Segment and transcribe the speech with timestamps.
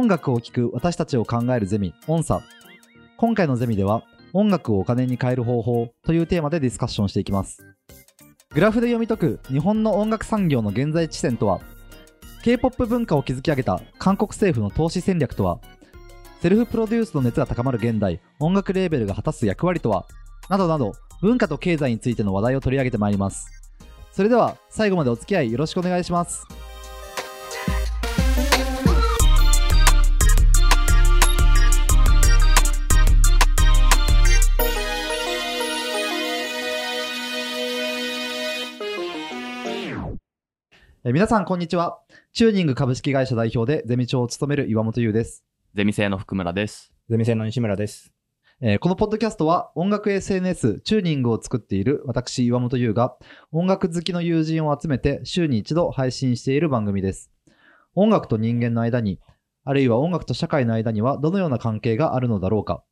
[0.00, 2.42] 音楽を聴く私たちを考えるゼミ、音差。
[3.18, 7.62] 今回のゼミでは、音楽をお金に変える方法というテーマでディスカッションしていきます。
[8.54, 11.60] グラフで読み解く日本の音楽産業の現在地点とは、
[12.42, 15.60] K-POP 文化を築き上げた韓国政府の投資戦略とは、
[16.40, 20.06] セルフプロデュースの熱が高まる現代、音楽レーベルが果たす役割とは、
[20.48, 23.50] などなど、文化と経済についての話題を取り上げてまいります。
[24.12, 26.46] それでは、最後までお付き合いよろしくお願いします。
[41.02, 41.98] え皆さん、こんにちは。
[42.34, 45.46] チューニング株式会社代表でゼミ長を務める岩本優です。
[45.74, 46.92] ゼミ生の福村です。
[47.08, 48.12] ゼミ生の西村です。
[48.60, 53.16] えーこのポッドキャストは音楽 SNS チューニングを作っている私岩本優が
[53.50, 57.30] 音楽好きの友人を集めて週に一度配信している番組です。
[57.94, 59.20] 音楽と人間の間に、
[59.64, 62.84] あるいは音楽と社会の間にはどのような関係があるのだろうか。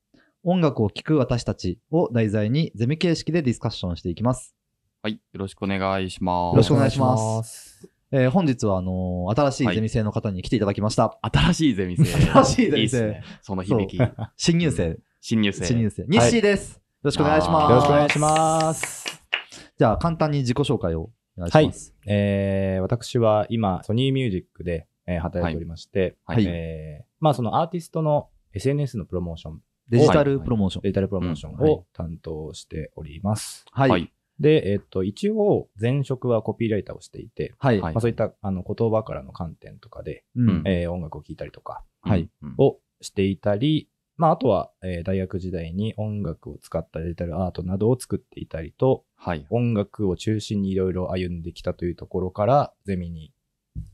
[0.45, 4.57] 音楽を聴く私たちを題材にゼミ形式でディスカッションしていきます。
[5.03, 5.21] はい。
[5.35, 6.55] よろしくお願いします。
[6.55, 7.98] よろしくお願いしますお願いします。
[8.11, 11.19] えー本日はあのー新しいゼミ生の方に来ていただきました。
[11.21, 12.05] 新しいゼミ生。
[12.07, 13.23] 新しいゼミ生いいね。
[13.43, 14.01] その響き。
[14.37, 15.67] 新入生、新入生。
[15.67, 16.07] 新入生。
[16.09, 16.77] 日誌です。
[16.77, 17.71] よろしくお願いします。
[17.71, 19.23] よろしくお願いします。
[19.79, 21.95] じゃあ簡単に自己紹介をお願いします。
[22.07, 30.83] えー、私は今、ソニーミュージックで、えー働いておりまして、はいえー、まあそのアーティストの SNS のプロモーション、デジタルプロモーション。
[30.83, 33.67] デジタルプロモーションを担当しております。
[33.71, 34.13] はい。
[34.41, 34.61] はい。
[34.63, 37.81] で、えっ、と、一応、前職はコピーライターをしていて、はい。
[37.81, 42.55] はいまあそういったあの言葉からの観点とかで、うんえー音楽を聴いたりとかはいうん。
[42.59, 49.47] をしていたり、まああとは、えー大学時代に音楽を使ったデジタルアートなどを作っていたりと、はい。
[49.51, 53.33] 音楽を中心にいろいろ歩んできたというところから、ゼミに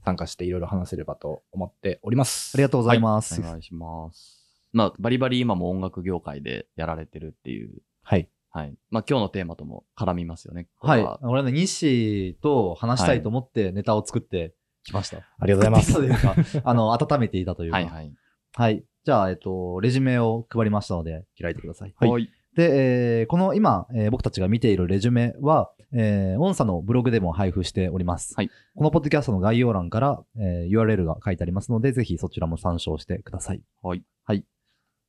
[0.05, 2.57] 参加していろいろ話せればと思っております。
[2.57, 3.41] ありがとうございます。
[3.41, 4.45] お願いします。
[4.73, 7.83] まあ、バリバリ今も音楽業界でやられてるっていう。
[8.03, 8.29] はい。
[8.55, 8.75] はい。
[8.91, 10.69] まあ、今日のテーマとも絡みますよね。
[10.79, 11.05] こはい。
[11.23, 14.55] 俺ね、西と話したいと思ってネタを作って
[14.85, 15.19] きました。
[15.41, 15.95] ありがとうございます。
[15.95, 17.79] というか、あの、温めていたというか。
[17.79, 18.13] はいはい。
[18.55, 18.85] はい。
[19.05, 21.95] じゃあ、えっと、レジュメを配りましたので、開いてください。
[21.99, 22.31] はいはい。
[22.55, 28.35] で、えーこの今、えー僕たちが見ているレジュメは、えー、音差のブログでも配布しております。
[28.37, 33.63] はいこのポッドキャストの概要欄から、えー URL が書いてありますので、ぜひそちらも参照してください。
[33.83, 34.05] はい。
[34.25, 34.45] はい。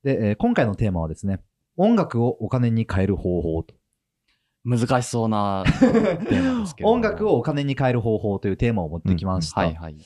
[0.04, 1.42] で、えー今回のテーマはですね、
[1.78, 3.76] 音楽をお金に変える方法と。
[4.66, 6.90] 難しそうなテーマですけど。
[6.92, 9.62] 音楽をお金に変える方法というテーマを持ってきました。
[9.62, 9.98] はいはい。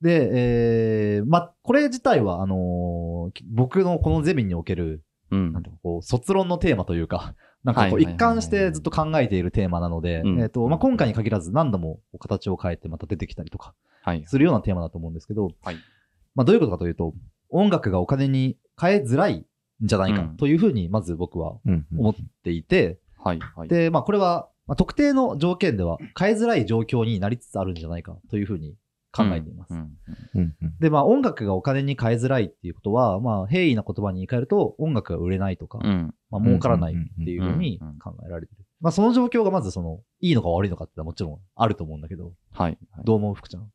[0.00, 5.62] で、えー、ま、これ自体は、あのー僕のこのゼミにおける、うんなん。
[5.62, 7.34] てこう、卒論のテーマというか、
[7.64, 14.24] なんかこう、一貫してずっと考えているテーマなので、うんえっ、と、まあ、今回に限らず何度も形を変えてまた出てきたりとか、はい。
[14.26, 15.76] するようなテーマだと思うんですけど、はい
[16.36, 17.14] まあ、どういうことかというと、
[17.48, 19.46] 音楽がお金に変えづらいん
[19.82, 22.14] じゃないかうんというふうに、まず僕はうん思っ
[22.44, 22.98] ていて。
[23.68, 28.74] で、まあ、これは、まあ、特定の条件では変えづらい状況になりつつあるんじゃないかというふうに
[29.12, 29.74] 考えています。
[30.80, 36.14] で、まあ、音楽がお金に変えづらいっていうことは、まあ、平易な言葉に言い換えると、音楽が売れないとか、うん。
[36.30, 38.64] まあ、儲からないっていうふうに考えられてる。
[38.80, 42.78] まあ、その状況がまず、その、いいのか悪いのかってのはもちろんあると思うんだけど、はい。
[42.90, 43.70] はいどう思う、福ちゃん？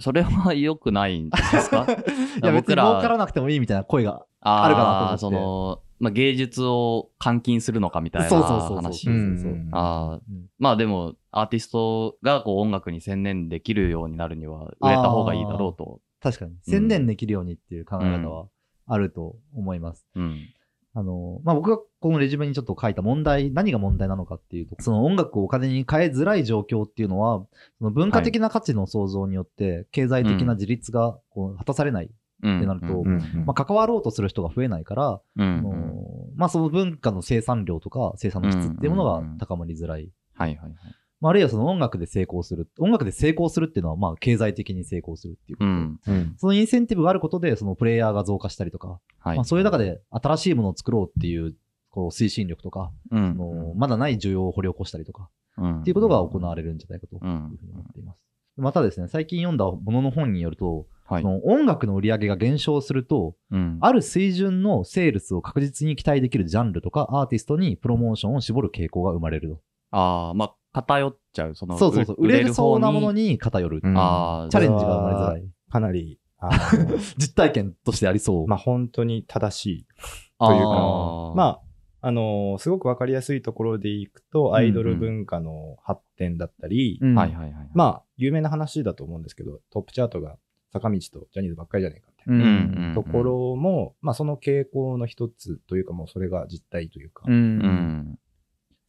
[0.00, 1.86] それは良くないんですか？
[2.42, 4.26] いや、別に僕ら儲からなくてもいいみたいな声が。
[4.44, 9.08] ああるかなと思ってーその、まあ、芸術を換金するのかみたいな話。
[10.58, 16.00] まあでも、アーティストがこう音楽に専念できるようになるには、売れた方がいいだろうと。
[16.20, 18.46] 確かに、専念できるようにっていう考え方は
[18.86, 20.06] あると思います。
[20.14, 20.48] うん。
[20.96, 27.44] あの、まあ、僕がこのレジュメにちょっと書いた問題、何が問題なのかっていうと、その音楽をお金に変えづらい状況っていうのは、
[27.78, 32.12] その文化的な価値の創造によって、経済的な自立がこう果たされない、うん。
[32.56, 33.04] ってなると
[33.46, 35.72] まあ、関わろうとする人が増えないから、うんあの
[36.36, 40.10] まあ、その文化の生産量とか生産の質っていうものが高まりづらい。
[40.34, 40.74] はいはいはい。
[41.20, 42.68] まあ、あるいはその音楽で成功する。
[42.78, 45.70] 音楽で成功するっていうのは、まあ、経済的に成功するっていうことで。
[45.70, 46.00] うん。
[46.06, 49.36] うんそのインセンティブがあることで、そのプレイヤーが増加したりとか、はい。
[49.36, 51.54] まあ、そういう中で新しいものを作ろうっていう、
[51.88, 58.18] こう、推進力とか、うん、あのまだない需要を掘り起こしたりとか、うん、っていうことが行われるんじゃないかといううんふうに思っています。
[58.56, 61.28] またですね、最近読んだものの本によると、はいそ。
[61.28, 63.78] の音楽の売り上げが減少すると、うん。
[63.80, 69.60] ある水準のセールスを確実に期待できるジャンルとかアーティストにプロモーションを絞る傾向が生まれると。
[69.90, 71.54] ああ、まあ、偏っちゃう。
[71.54, 72.16] その、そうそうそう。
[72.18, 73.28] 売れるそうなものに。
[73.30, 73.80] に偏る。
[73.82, 75.44] うんああ、チャレンジが生まれづらい。
[75.70, 76.18] かなり、
[77.16, 78.46] 実体験としてありそう。
[78.46, 79.86] まあ本当に正しい
[80.38, 81.60] あというかーまあ、
[82.06, 87.70] あのーすごくわかりやすいところでいくと、アイドル文化の発展だったり、うんはいはいはい。
[87.74, 90.36] まあ、有名な話だと思うんですけど、トップチャートが
[90.74, 97.22] 坂道とジャニーズばっかりじゃないかみうんうんところも、まあその傾向の一つというかもうそれが実態というか。
[97.26, 98.18] うんうん。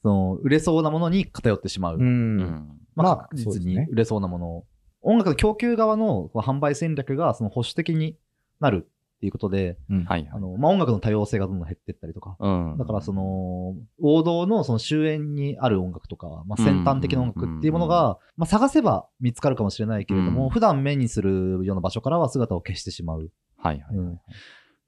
[0.02, 1.98] その売れそうなものに偏ってしまう。
[1.98, 2.50] んうん。
[2.96, 4.66] まあ、まあ確実に売れそうなものを。
[5.02, 8.18] 音楽の供給側のこう販売戦略がその保守的に
[8.60, 10.30] なるっていうことで、はいはい。
[10.34, 12.36] あの、まあ、音楽の多様性がどんどん減っていったりとか。
[12.40, 12.78] うん。
[12.78, 23.32] だからその、王道のその終焉にある音楽とか、まあ、先端的な音楽っていうものが、まあ、探せば見つかるかもしれないけれども、うん普段目にするような場所からは姿を消してしまう。
[23.58, 23.96] はいはい。
[23.96, 24.18] うんっ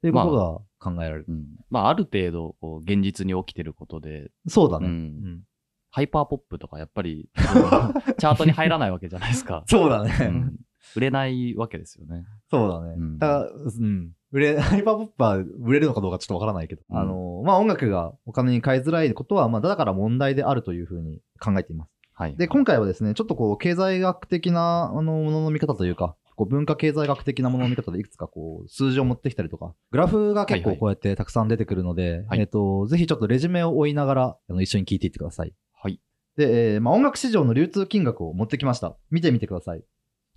[0.00, 1.24] ていうことが考えられる。
[1.28, 1.46] うん。
[1.70, 4.86] まあ、ある程度、こう、現実に起きてることで、そうだね。
[4.86, 5.42] ううんん
[5.90, 9.64] ハイパーポップとかやっぱり、 チャートに入らないわけじゃないですか。
[9.66, 10.12] そうだね。
[10.20, 10.56] うん
[10.96, 12.24] 売れないわけですよね。
[12.50, 12.94] そうだね。
[12.96, 14.12] うんだから、うん。
[14.32, 21.90] 売れ、 ハイパーポップは売れるのかどうかちょっとわからないけど、うんあの、まあ、音楽がお金に買いづらいことは、まあ、だから問題であるというふうに考えています。
[22.12, 22.36] はい。
[22.36, 35.52] で、今回はですね、ちょっとこう、経済学的な、あの、ものの見方というか、こう文化経済学的なものの見方でいくつかこう、数字を持ってきたりとか、グラフが結はいはい構こうやってたくさん出てくるので、はいえっ、と、ぜひちょっとレジュメを追いながら、あの、一緒に聞いていってください。
[35.80, 36.00] はい。
[36.36, 38.96] で、えーまあ、音楽市場の流通金額を持ってきました。
[39.10, 39.82] 見てみてください。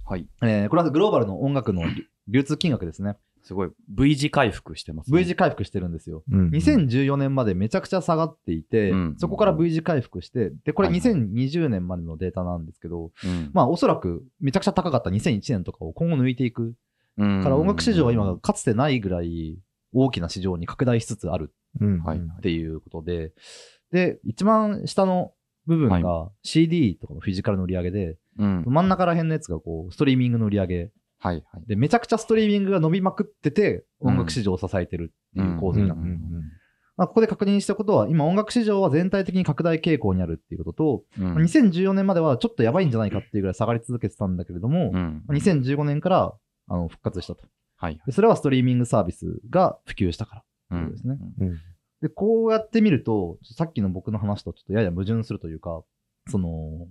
[0.05, 0.27] はい。
[0.41, 3.17] えーこれはグローバルの音楽の流流通金額ですね。
[3.43, 5.17] すごい V 字回復してますね。
[5.17, 6.23] V 字回復してるんですよ。
[6.31, 6.49] うん。
[6.49, 9.15] 2014年までめちゃくちゃ下がっていて、うん。
[9.17, 11.11] そこから V 字回復して、で、これはいはい。
[11.11, 13.51] 2020年までのデータなんですけど、うん。
[13.53, 16.73] まあおそらくめちゃくちゃ高かった2001年とかを今後抜いていく。
[17.17, 19.59] うんから音楽市場は今かつてないぐらい
[19.93, 21.53] 大きな市場に拡大しつつある。
[21.79, 22.03] うん。
[22.03, 22.19] はい。
[22.19, 23.33] っていうことで、
[23.91, 25.33] で、一番下の
[25.67, 28.63] 部分が CD とかのフィジカルの売り上げで、うん。
[28.65, 30.91] 真ん中ら辺のやつがこう、ストリーミングの売り上げ
[31.21, 31.67] はいはい。
[31.67, 36.17] で、めちゃくちゃストリーミングが伸びまくってて、音楽市場を支えてるっていう構図になってる。
[36.97, 45.23] まあ、ここで確認したことは、今音楽市場は全体的に拡大傾向にあるっていうことと、うんまあ2014年まではちょっとやばいんじゃないかっていうぐらい下がり続けてたんだけれども、うん。
[45.27, 46.33] まあ2015年から
[46.67, 47.41] あの復活したと。
[47.41, 47.51] はい
[47.81, 48.01] はい。
[48.05, 50.77] でそれはストリーミングサービスが普及したから。
[50.77, 51.59] うんそうですねうん
[52.01, 55.83] で、こうやって見ると、さっきの僕の話とちょっとやや矛盾するというか、
[56.29, 56.87] その、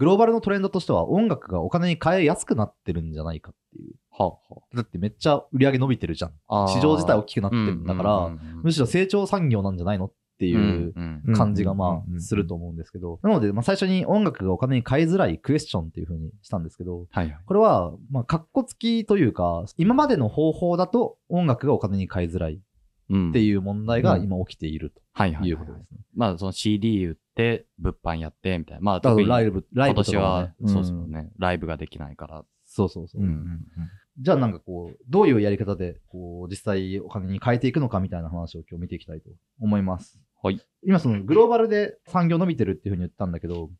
[0.00, 3.96] グローバルのトレンドとしては音楽がお金に変えやすくなってるんじゃないかっていう。
[4.10, 6.32] はあはだってめっちゃ売り上げ伸びてるじゃん。
[6.48, 6.68] あ。
[6.70, 10.94] 市場自体大きくなってるんだから、うんうんうんむしろ成長産業なんじゃないのっていう
[11.36, 17.38] 感じがまあすると思うんですけど、なのでまあ最初に音楽がお金に買いづらいクエスチョンっていう風にしたんですけど、はいはい。
[17.44, 22.58] これはまあカッコつきというか、今までの方法だと音楽がお金に買いづらい
[23.10, 24.94] うんっていう問題が今起きている。
[25.14, 25.98] ということですね。
[26.14, 27.20] まあ、その CD 売って、
[27.78, 28.80] 物販やって、みたいな。
[28.80, 31.30] まあ、だか特にらライブ、ライ今年ブとかもはね、そうですよんね。
[31.38, 32.44] ライブができないから。
[32.64, 33.22] そうそうそう。
[33.22, 33.60] うん
[34.22, 40.20] じゃあなんかこう、どういうやり方で、こう、実際お金に変えていくのかみたいな話を今日見ていきたいと思います。
[40.42, 40.60] はい。
[40.82, 43.70] 今そのグローバルで産業伸びてるっていうふうに言ったんだけど、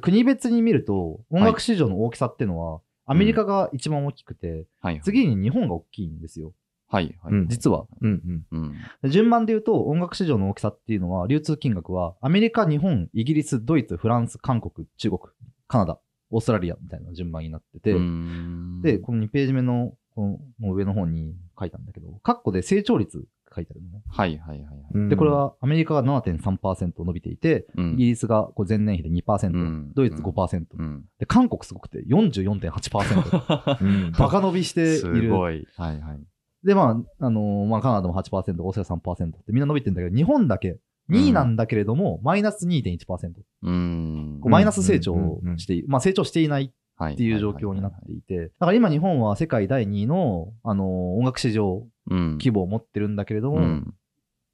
[0.00, 5.00] 国別に見ると、音楽市場の大きさっていうのは、アメリカが一番大きくて、はいはい。
[5.02, 6.52] 次に日本が大きいんですよ。
[6.88, 7.34] はいはい。
[7.34, 7.86] うん実は。
[8.00, 8.74] うんうんうん。
[9.02, 15.20] で順番で言うと、音楽市場の大きさっていうのは、流通金額は、アメリカ、日本、イギリス、ドイツ、フランス、韓国、中国、
[15.68, 15.98] カナダ、
[16.30, 23.24] オーストラリアみたいな順番になってて、うんで、、この2ページ目のこの上の方に書いたんだけど、カッコで成長率
[23.54, 24.02] 書いてあるのね。
[24.08, 24.78] はいはいはいはい。
[24.94, 31.04] うんで、これはアメリカが7.3%伸びていて、うんイギリスがこう前年比で2%、うんドイツ5%、うん。
[31.18, 33.78] で、韓国すごくて44.8%。
[33.84, 35.30] うんバカ伸びしていする。
[35.30, 35.66] ごい。
[35.76, 36.20] はいはい。
[36.66, 40.78] で、まあ、あのーまあ、カナダも8%、オーストラリア3%ってみんな伸びてるんだけど、日本だけ
[41.10, 43.32] 2位なんだけれども、マイナス2.1%。
[43.62, 45.88] うんこうマイナス成長をしている。
[45.88, 50.86] まあ、成長していないはっていう状況になっていて、だから今日本は世界第2位の、あのー
[51.18, 52.32] 音楽市場うん。
[52.32, 53.94] 規模を持ってるんだけれども、うん。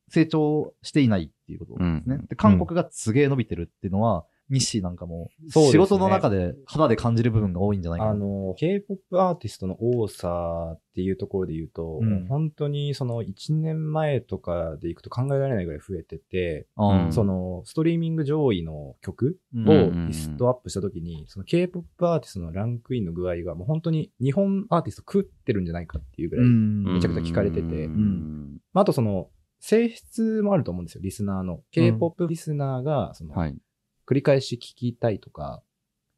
[0.09, 2.02] 成長していないっていうことですね。
[2.07, 8.11] うんで韓国がすげえ伸びてるっていうのは、日誌なんかも仕事の中で肌で感じる部分が多いんじゃないかな。
[8.11, 28.59] あの、K-POP アーティストの多さっていうところで言うと、うん本当にその1年前とかでいくと考えられないぐらい増えてて、うんうんそのストリーミング上位の曲うんをうんリストアップしたときに、その K-POP アーティストのランクインの具合がもう本当に日本アーティスト食ってるんじゃないかっていうぐらい、うんめちゃくちゃ聞かれててうん。
[28.75, 29.28] まあ、あとその
[29.61, 31.61] 性質もあると思うんですよ、リスナーの。
[31.71, 33.56] K-POP リスナーがその、はい。
[34.06, 35.62] 繰り返し聞きたいとか、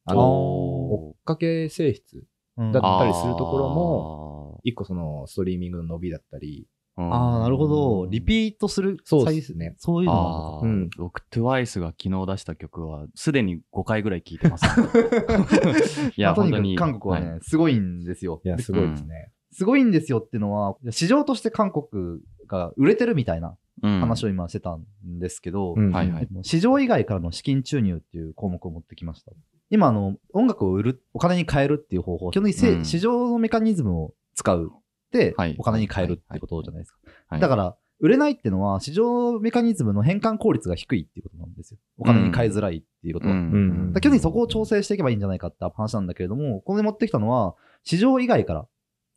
[0.05, 2.25] あの、追っかけ性質
[2.57, 8.07] うんだあったりするところも一個そのストリーミングの伸びだったり、ああー、なるほど。
[8.07, 8.99] リピートする。
[9.05, 14.65] そうですね再そういうのうん僕、TWICE が昨日出した曲は、すでに5回ぐらい聴いてます、
[16.17, 16.77] いや、まあとにかく本当に。
[16.77, 18.41] 韓国はね、いすごいんですよ。
[18.45, 19.33] いや、ですごいですね。
[19.51, 24.85] すごいんですよっていうのは、市場として韓国が売れてるみたいなうん話を今してたん
[25.19, 25.91] ですけど、うん。
[25.93, 26.29] はいはい。
[26.43, 29.33] 市場以外からの資金注入っていう項目を持ってきました。
[29.71, 32.85] 今、あの、音楽を売る、お金に変えるっていう方法、基本的にせ、うん。
[32.85, 34.81] 市場のメカニズムを使うっ
[35.15, 36.99] ってはい、お金に変えるってことじゃないですか。
[37.29, 41.79] はいだから、売れないってのは、市場メカニズムの変換効率が低いっていうことなんですよ。
[41.97, 43.35] お金に変えづらいっていうことは。
[43.35, 43.41] うん。
[43.41, 43.93] うん。
[43.93, 47.55] だ基本的にそこを調整していけばいいんじゃないかって話なんだけれども、ここで持ってきたのは、
[47.85, 48.67] 市場以外から、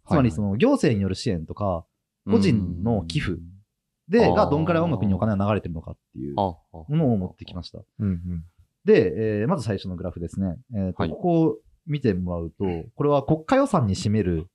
[0.07, 1.85] つまりその行政による支援とか、
[2.29, 3.39] 個人の寄付
[4.09, 7.79] で、がどんくらい音楽にお金が流れてるのかっていうもああのを持ってきました。
[7.99, 8.43] うんうん
[8.85, 10.55] で、えーまず最初のグラフですね。
[10.73, 14.47] えーとはいここを見てもらうと、これは国家予算に占める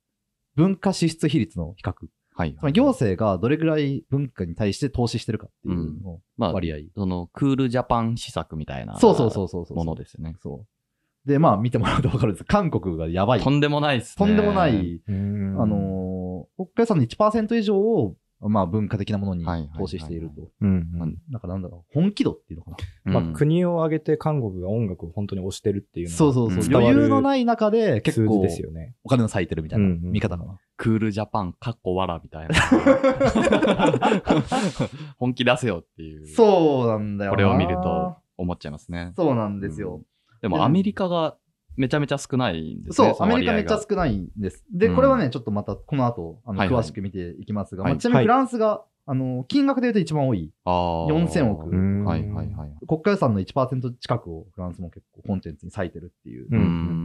[0.55, 1.93] 文化支出比率の比較。
[2.35, 2.55] はい。
[2.55, 6.77] つまり行政がどれぐらい文化に対して投資してるかっていうのまあ、割合。
[6.95, 8.97] その、クールジャパン施策みたいな。
[8.99, 9.77] そうそうそうそうそう。
[9.77, 10.35] ものですよね。
[10.41, 10.65] そ
[11.25, 11.29] う。
[11.29, 13.39] で、まあ見てもらうと分かるんです韓国がやばい。
[13.39, 14.25] とんでもないっすね。
[14.25, 16.03] とんでもない、うんあのー
[16.55, 18.15] 国家予算の1%以上を、
[18.49, 19.45] まあ文化的なものに
[19.77, 20.49] 投資していると。
[20.61, 20.69] な
[21.05, 22.77] んかなんだろう、本気度っていうのかな。
[23.05, 26.63] うん、まあ、国を挙げて韓国が音楽を本当に推してるっていうそうそうそう。
[26.63, 28.95] うん余裕のない中で結構ですよね。
[29.03, 30.59] お金を割いてるみたいな見方かな。
[30.77, 32.55] クールジャパン、かっこわらみたいな。
[35.17, 36.27] 本気出せよっていう。
[36.27, 37.35] そうなんだよな。
[37.35, 38.23] これを見ると。
[38.37, 39.13] 思っちゃいますね。
[39.15, 40.01] そうなんですよ。
[40.41, 41.37] でもアメリカが
[41.75, 44.63] めちゃめちゃ少ないんですね。、そうアメリカめっちゃ少ないんです。
[44.71, 50.51] で、うんこれはね、ちょっとまたこの後、あのはいはい詳しく見ていきますが、はいまあちなみにフランスが、あの、金額で言うと一番多い。
[50.65, 52.71] あー4000億うんはいはいはい。
[52.87, 56.49] 国家予算の1%近くをフランスも結構コンテンツに割いてるっていう。
[56.49, 56.57] な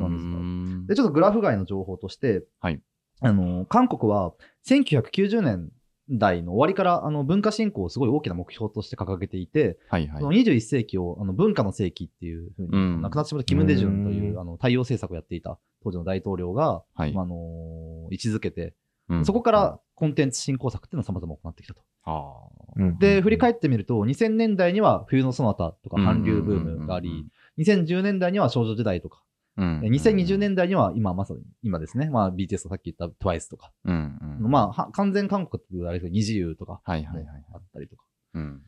[0.09, 2.81] んですで、ちょっとグラフ外の情報として、はい
[3.21, 4.33] あの、韓国は
[4.67, 5.71] 1990年
[6.11, 10.21] 代の終わりからあの文化振興をすごい大きな目標として掲げていて、はいはい。
[10.21, 10.27] そ。
[10.27, 13.03] の21世紀をあの文化の世紀っていうふうに、うん。
[13.03, 14.41] 亡くなってしまったキム・デジュンといううん。
[14.41, 17.13] あの太陽政策をやっていた当時の大統領が、はい。
[17.13, 17.35] まああの
[18.11, 18.75] 位置づけて、
[19.09, 19.25] うん。
[19.25, 21.81] そこからコンテンツ振興策っていうのを様々行ってきたと。
[22.05, 22.33] あ
[22.77, 22.99] うん。
[22.99, 27.27] で、振り返ってみると、2000年代には冬のソナタとかー韓流ブームがあり、
[27.59, 29.23] 2010年代には少女時代とか、
[29.59, 29.81] うん。
[29.85, 34.51] え2020年代には今まさに、今ですね、まあ BTS とさっき言った TWICE とか、うんうん。
[34.51, 37.25] まあは完全韓国っていうあれですけど、二自由とか、はいはいはい。
[37.27, 38.05] はいあったりとか。
[38.35, 38.63] うん。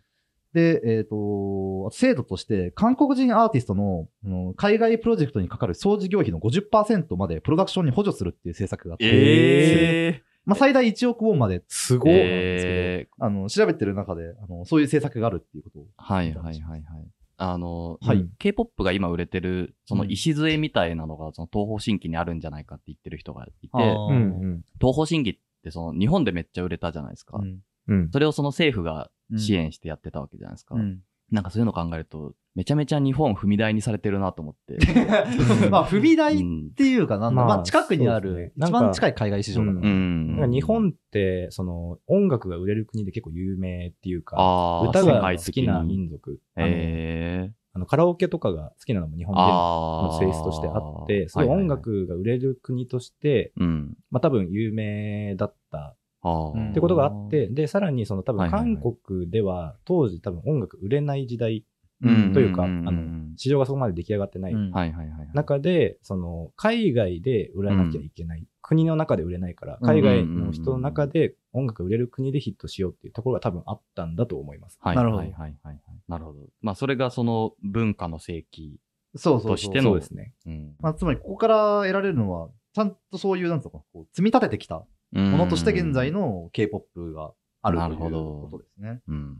[0.52, 11.62] で、えっ、と、あと制度として、韓国人アーティストのうん海外プロジェクトにかかる総事業費の50%までプロダクションに補助するっていう政策があって、えまあ最大1億ウォンまで。
[11.68, 12.12] すごい。
[12.12, 15.86] なんですけど、えーあの、調べてる中で、あの、そういう政策があるっていうことを。
[15.96, 16.82] はいはいはいはい。
[17.42, 27.38] あの、はいうん K-POP が今売れてる、そのうん礎みたいなのが、その東方神起にあるんじゃないかって言ってる人がいて、東方神起ってその日本でめっちゃ売れたじゃないですか。
[27.38, 29.64] うんうんそれをその政府が支援。
[29.64, 30.74] 援してやってたわけじゃないですか。
[30.74, 34.78] うんなんかそういうの考えると、めちゃめちゃ日本踏み台にされてるなと思って。
[35.70, 40.46] まあ、不備台っうんていうかなんだ、まあまあ、近くにある、なんか一番近い海外市場だから。
[40.48, 46.40] 日本って、その、音楽が売れる国で結構有名っていうか、歌が好きな民族。
[46.56, 53.96] あのえあのカラオケとかが好きなのも日本ー、人あの性質としてあって、そういう音楽が売れる国として、うん。
[54.10, 61.64] まあ多分有名だったってことがあって、で、さらにその多分韓国では当時多分音楽売れない時代、うん
[62.02, 65.30] というかんあの市場がそこまで出来上がってないうんはいはいはいはい。
[65.34, 68.46] 中で、その海外で売らなきゃいけない。
[68.62, 74.78] 国の中で売れないから、うん海外の人の中で音楽売れる国でヒットしようっていうところが多分あったんだと思います。
[74.80, 75.80] はいなるほどはいはいはいはい。
[76.08, 76.40] なるほど。
[76.62, 78.80] まあそれがその文化の世紀。
[79.18, 80.34] としてのそうですね。
[80.46, 89.00] うんまあ、つまり、ここから得られるのは、ちゃんとそういう、なんつうのかなこう積み立ててきたものとして現在の K-POP があるというなるほどことですね。
[89.08, 89.36] うん。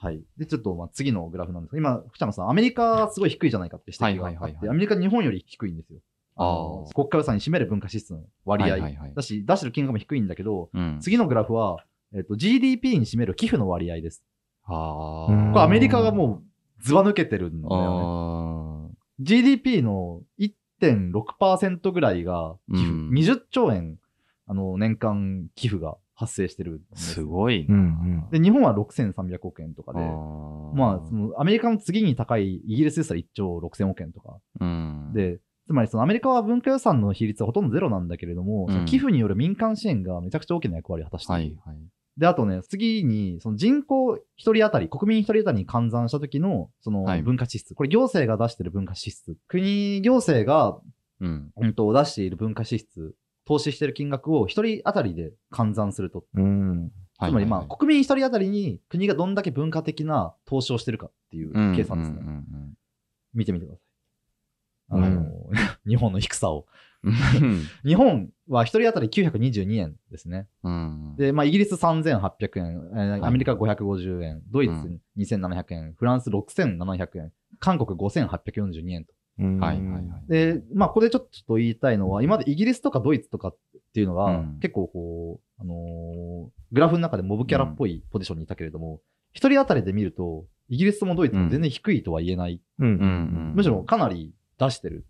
[0.00, 0.22] はい。
[0.36, 5.98] で、ちょっと、まあ、次のグラフなんですが、今、福山さん、アメリカすごい低いじゃないかって指摘があって、はいはいはいはいアメリカ日本より低いんですよ。
[6.36, 8.68] あのあー国家予算に占める文化支出の割合。
[8.68, 10.98] はいはいはいだし、出してる金額も低いんだけど、うん。
[11.00, 14.22] 次のグラフは、えっと、GDP に占める寄付の割合です。
[14.64, 16.42] あうんこれアメリカがも
[16.80, 18.94] う、ずば抜けてるんだあよね。
[18.94, 23.98] ー GDP の1.6%ぐらいが寄付、うん20兆円、
[24.46, 27.14] あの、年間寄付が発生してるす。
[27.14, 27.74] すごいな。
[27.76, 34.36] うんうんで、日本は6300億円とかで、あーまあ、そのアメリカの次に高いイギリスでしたら1兆6000億円とか。
[34.60, 35.12] うん。
[35.14, 41.56] で、つまりそのアメリカは文化予算の比率はほとんどゼロなんだけれども、うん寄付による民間支援がめちゃくちゃ大きな役割を果たしている。
[41.64, 41.84] はいはい。
[42.16, 47.76] で、あとね、次に、その人口一人当たり、国民一人当たりに換算した時の、そのはい文化支出。
[47.76, 49.36] これ行政が出している文化支出。
[49.46, 50.80] 国、行政が、
[51.20, 51.52] うん。
[51.56, 53.14] うんと、出している文化支出、
[53.48, 56.26] 投資している金額を一人当たりで換算すると。
[56.34, 62.20] つまりまあ、国民一人当たりに国がどんだけ文化的な投資をしてるかっていう計算ですね。
[62.20, 62.42] ね。
[63.32, 65.02] 見てみてください。
[65.02, 65.50] あの、
[65.88, 66.66] 日本の低さを。
[67.02, 67.14] うん
[67.86, 70.46] 日本は一人当たり922円ですね。
[70.62, 71.14] うん。
[71.16, 79.14] で、まあ、イギリス3800円、アメリカ550円、ドイツうん2700円、フランス6700円、韓国5842円と。
[79.38, 80.04] うんはいはいはい。
[80.28, 83.56] で、まあ、ここでちょっと言いたいのは、今までイギリスとかドイツとかっ
[83.94, 89.00] ていうのがうん、結構こう、あのーグラフの中でモブキャラっぽいポジションにいたけれども、
[89.32, 92.60] 一、人当たりで見ると、イギリスもドイツも全然低いとは言えない。
[92.78, 95.06] うんうんうんむしろかなり出してる。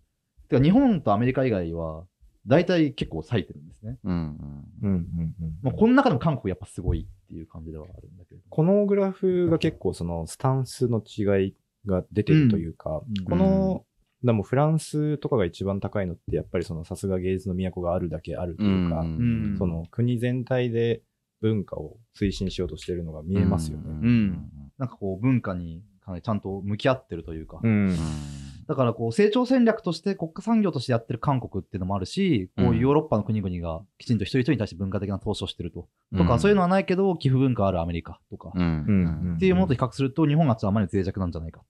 [0.49, 2.05] てか日本とアメリカ以外は、
[2.47, 3.99] 大体結構割いてるんですね。
[4.05, 8.41] うんうんうんうんうんまあ、この中でも韓国やっぱすごいっていう感じではあるんだけど。
[8.49, 11.55] このグラフが結構そのスタンスの違い
[11.85, 13.85] が出てるというか、うんこの、
[14.25, 19.57] でもフランスとかが一番高いのってやっぱりそのさすが芸術の都があるだけあるというか、ん。
[19.59, 21.03] その国全体で
[21.41, 23.85] 文化を推進しようとしてるのが見えますよね。
[23.87, 24.51] うん。
[24.77, 27.61] なんかこう文化にかなりちゃんと向き合ってるというか。
[27.63, 27.97] うん。
[28.67, 35.89] だからこう成長戦略として国家産業としてやってる韓国っていうのもあるし、こうヨーロッパの国々がきちんと一人一人に対して文化的な投資をしてると。
[36.17, 38.63] とか、そういうのはないけど、寄付文化あるアメリカとか、うん。
[38.63, 39.35] うん。
[39.37, 41.63] っていうものと比較すると、日本がちょっとあまり脆弱なんじゃないか。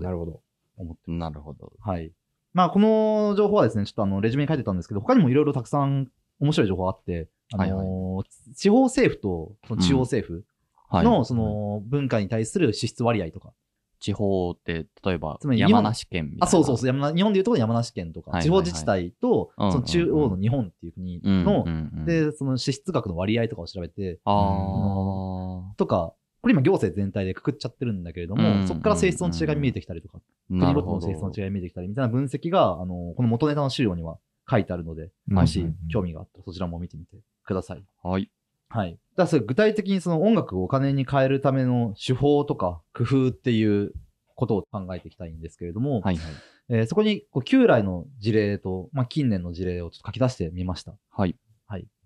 [0.00, 0.42] なるほど。
[0.76, 1.72] 思ってなるほど。
[1.80, 2.12] はい。
[2.52, 6.08] まあ、この情報はですね、ちょっとあの、レジュメに書いてたんですけど、他にもいろいろたくさん
[6.40, 7.74] 面白い情報あって、あのー
[8.16, 10.44] はい地方政府とその中央政府
[10.88, 11.04] はい。
[11.04, 13.52] の、その、文化に対する支出割合とか。
[13.98, 16.46] 地方って、例えばつまり日本山梨県みたいな。
[16.46, 18.64] あ、そうそうそう、山梨日本でいうと山梨県とか、はいはいはい。
[18.64, 26.14] 地方自治体と、その中央の日本っていう国うんので、その支出額の割合とかを調べて、あとか、
[26.46, 37.82] これ今行政全体でくくっちゃってるんだけれども、うんうんうんそこから性質の違いが見えてきたりとか、あ、国ごとの性質の違いが見えてきたりみたいな分析が、あの、この元ネタの資料には書いてあるので、うんもし興味があったらそちらも見てみてください。
[38.00, 38.30] はい。
[38.68, 38.96] はい。
[39.16, 43.92] だそれ具体的にその音楽をお金に変えるための手法とか工夫っていう
[44.36, 46.32] ことを考えていきたいんですけれども、はいはい。
[46.68, 50.94] えーそこにこう旧来の事例と、まあ、近年の事例をちょっと書き出してみました。
[51.10, 51.34] はい。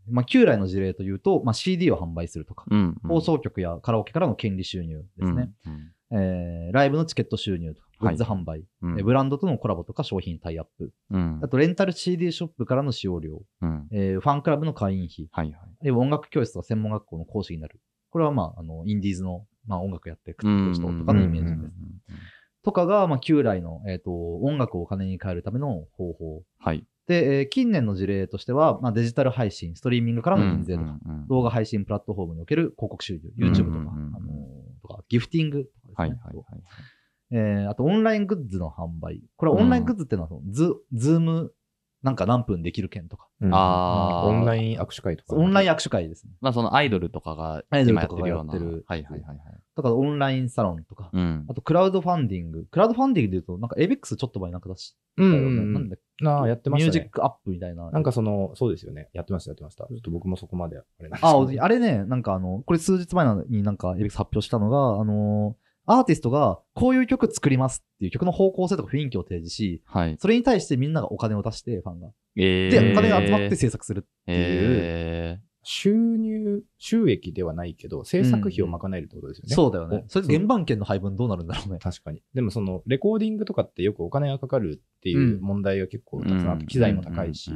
[0.09, 3.09] まあ、旧来の事例というと、まあ、CD を販売するとか、うん、うん。
[3.09, 5.51] 放送局やカラオケからの権利収入ですね。
[5.67, 5.93] うん。
[6.13, 13.89] えーライブのチケット収入とか、グッズ販売、うんえーブランドとのコラボとか商品タイアップ、うんあとレンタル CD ショップからの使用料、うん。
[13.93, 15.91] えーファンクラブの会員費、はいはい。
[15.91, 17.81] 音楽教室とか専門学校の講師になる。
[18.11, 21.73] これはまあ、あの、インディーズの、まあ、音楽やって食ってる人とかのイメージです。
[22.63, 26.43] とかが、まあ、旧来の、えっ、と、音楽をお金に変えるための方法。
[26.59, 26.85] はい。
[27.11, 36.63] で、えー近年の事例としては、まあ、デジタル配信、ストリーミングからの印税とか、うんうんうん動画配信プラットフォームにおける広告収入、YouTube とか、うんうんうんあのーとか、ギフティングとかですね、はいはいはい。
[37.33, 39.23] えーあと、オンライングッズの販売。
[39.37, 41.53] これはオンライングッズっていうのはその、ズ、ズーム、
[42.03, 45.37] なんか何分できる券とか、うんあーオンライン握手会とか。
[45.37, 46.33] オンライン握手会ですね。
[46.41, 49.39] まあそのアイドルとかがアイドルとかがやってるはいはいはいはい。
[49.77, 51.55] とか、オンラインサロンとか、うんあ。
[51.55, 52.67] と、クラウドファンディング。
[52.71, 55.37] クラウドファンディングで言うと、なんか、エベックスちょっと前なんか出したよね。
[55.37, 56.03] うんうんうんなんだっけ？
[56.25, 57.11] ああ、やってましたねミュージッ。
[57.11, 57.91] クアップみたいな。
[57.91, 59.09] なんかその、そうですよね。
[59.13, 59.87] やってました、やってました。
[59.87, 70.17] ちょっと僕もそこまであれなんですけあ、どあれね、なんかあの、これ数日前になんかエベックス発表したのが、あのーアーティストがこういう曲作りますっていう曲の方向性とか雰囲気を提示し、はい。
[70.21, 72.11] それに対してみんながお金を出して、ファンが。
[72.37, 74.07] えーで、お金が集まって制作する。
[74.29, 79.55] え収入、収益ではないけど、制作費を賄えるってことですよね。
[79.55, 80.05] そうだよね。
[80.07, 81.79] おそれで原版権の配分どうなるんだろうね。
[81.79, 82.23] 確かに。
[82.33, 87.51] でもその、レコーディングとかってよくお金がかかるっていううん問題が結構たくさんあって、うん機材も高いし。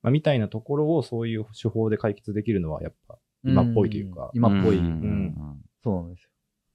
[0.00, 4.78] まあ、みたいなところをそういう手法で解決できるのはやっぱ今っぽいというかん今っぽい。
[4.78, 5.34] うんん
[5.82, 6.30] そうなんですよ。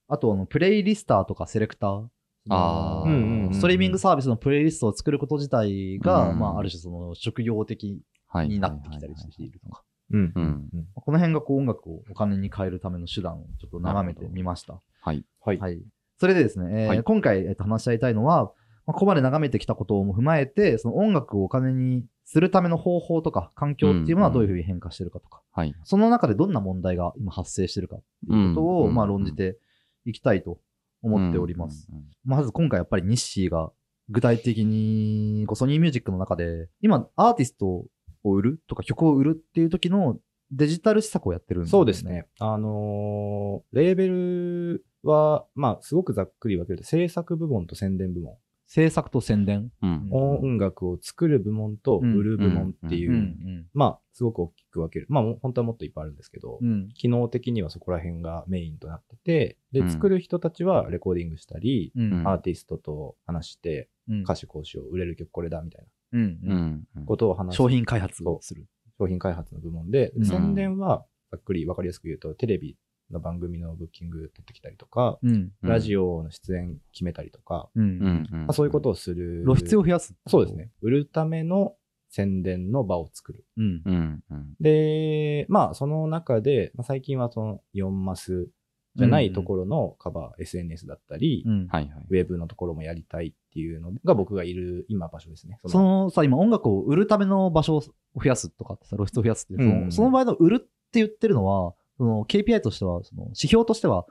[0.08, 2.06] あと、あの、プレイリスターとかセレクター。
[2.50, 8.48] あーそのうんうんうんストリーミングサービスのプレイリストを作ること自体が、うんまあ、ある種その職業的はい。
[8.48, 9.82] になってきたりしているとか。
[10.12, 14.80] うんうんこの辺がこう音楽をお金に変えるための手段をちょっと眺めてみました。
[15.00, 15.24] はい。
[15.40, 15.58] はい。
[15.58, 15.82] はい。
[16.18, 18.44] それでですね、えーはい今回、えーと話し合いたいのは、
[18.86, 25.74] まあ、ここまで眺めてきたことを踏まえて、その音楽をお金にするための方法とか環境っていうものはどういうふうに変化してるかとか、はい。
[25.84, 29.58] その中でどんな問題が今発生してるかっていうことを、うんまあ論じて
[30.06, 30.58] いきたいと
[31.02, 31.88] 思っております。
[31.90, 31.98] うん。
[31.98, 33.70] うんまず今回やっぱりニッシーが
[34.08, 37.84] 具体的にこうソニーミュージックの中で、今アーティスト
[38.24, 40.18] を売るとか曲を売るっていう時の
[40.50, 42.04] デジタル施策をやってるんそうです。
[42.04, 42.26] ね。
[42.38, 48.36] あのーレーベルは、まあ、すごくざっくり分けると、制作部門と宣伝部門。
[48.66, 49.70] 制作と宣伝。
[49.82, 50.08] うん。
[50.10, 53.66] 音楽を作る部門とうん売る部門っていう、うん。
[53.74, 55.06] まあ、すごく大きく分ける。
[55.10, 56.88] まあ、本当はもっといっぱいあるんですけど、うん。
[56.94, 62.12] 機能的にはそこら辺がメインとなってて、で、うん作る人たちはレコーディングしたり、うん。
[62.20, 66.54] うんアーティストと話して、うん歌詞こうしよう、売れる曲これだ、みたいうんう。
[66.54, 66.88] ん。
[66.94, 67.56] なことを話す。
[67.56, 68.66] 商品開発をする。
[68.98, 72.76] 商品開発の部門で、うん宣伝は、ざっくり分かりやすく言うと、テレビ
[73.10, 75.52] の番組のブッキング取ってきたりとか、うん。
[75.62, 77.84] ラジオの出演決めたりとか、うん。
[77.84, 78.28] うん。
[78.30, 79.44] まあ、そういうことをする。
[79.44, 80.14] 露出を増やす。
[80.26, 80.70] そうですね。。
[80.80, 81.74] 売るための
[82.08, 83.44] 宣伝の場を作る。
[83.56, 83.82] うん。
[83.84, 84.24] うん。
[84.30, 84.54] うん。
[84.60, 88.48] で、まあ、その中で、まあ、最近はその4マス
[88.94, 91.66] じゃないところのカバー、SNS だったり、うん。
[91.66, 92.06] はいはい。
[92.08, 95.60] ウェブのところもやりたいっていうのが僕がいる今場所ですね。
[95.62, 97.92] そそのさ、今音楽を売るための場所を増
[98.24, 104.06] やすとかってさ、露出を増やすっていう、そのうんその場合の売るっ言ってるのは、その KPI としては、その指標としては、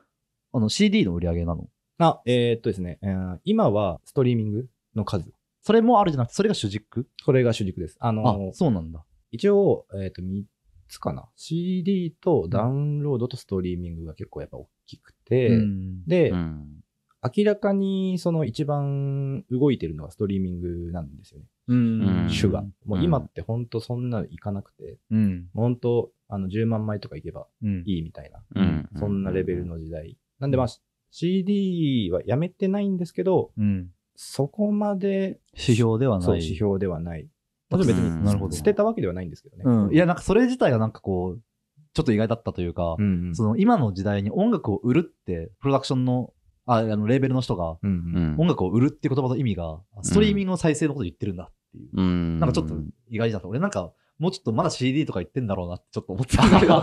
[0.53, 1.67] あの CD の売り上げなの？
[1.97, 5.33] あ、えーっとですね、えー今はストリーミングの数。
[5.61, 7.07] それもあるじゃなくて、それが主軸？
[7.25, 7.97] これが主軸です。
[7.99, 9.03] ああの、、そうなんだ。
[9.31, 10.43] 一応、えーっと、3
[10.89, 11.27] つかな。
[11.35, 16.82] CD とダウンロードとストリーミングが結構やっぱ大きくて、うんで、うん
[17.23, 21.45] 明らかにその一番動いてるのはストリーミングなんですよね。
[21.67, 22.63] うん主が。
[22.85, 25.45] もう今うんって本当そんなのいかなくて、うん。
[25.53, 27.83] 本当あの10万枚とかいけばうん。
[27.85, 30.17] いいみたいな、うんそんなレベルの時代。
[30.39, 30.67] なんでまあ
[31.11, 33.89] CD はやめてないんですけど、うん。
[34.15, 36.25] そこまで指標ではない。
[36.25, 37.27] そう指標ではない。
[37.69, 39.63] もちろん別うんになるほど捨てたわけではないんですけどね。
[39.65, 39.93] うん。
[39.93, 41.41] いや、なんかそれ自体がなんかこう、
[41.93, 46.33] ちょっと意外だったというか、うんうんその今の時代に音楽を売るって、プロダクションの、
[46.65, 51.89] あ、あの、レーベルの人が、うん音楽を売るっていう言葉の意味が、ストリーミングの再生のこと言ってるんだっていう。
[51.93, 52.75] うんなんかちょっと
[53.09, 53.47] 意外だった。
[53.47, 56.81] 俺なんか、もうちょっとまだ CD とか言ってんだろうなってちょっと思ってたんだけど。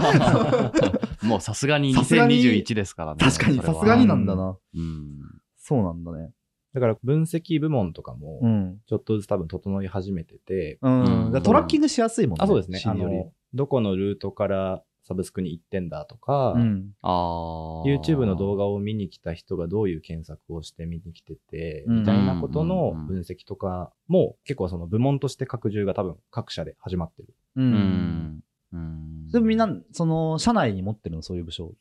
[1.26, 3.18] もうさすがに さすがに2021ですからね。
[3.20, 4.58] 確かに、さすがになんだな。
[4.74, 5.20] うん。
[5.56, 6.32] そうなんだね。
[6.74, 8.78] だから分析部門とかもう、ん。
[8.86, 11.40] ちょっとずつ多分整い始めてて、うん。
[11.42, 12.44] トラッキングしやすいもんね。
[12.44, 12.82] あ、そうですね。
[12.84, 12.94] あ。
[12.94, 16.92] の、どこのルートからサブスクに行ってんだとか、うん。
[17.02, 27.34] YouTube の動画を見に来た人がどういう検索をして見に来てて、うんみたいなことのうん分析とかも結構その部門として拡充が多分各社で始まってる。
[27.56, 27.60] う。
[27.60, 28.40] うんん。
[28.72, 29.30] うん。
[29.32, 31.74] でもみんな、その、社内に持ってるの、そういう部署？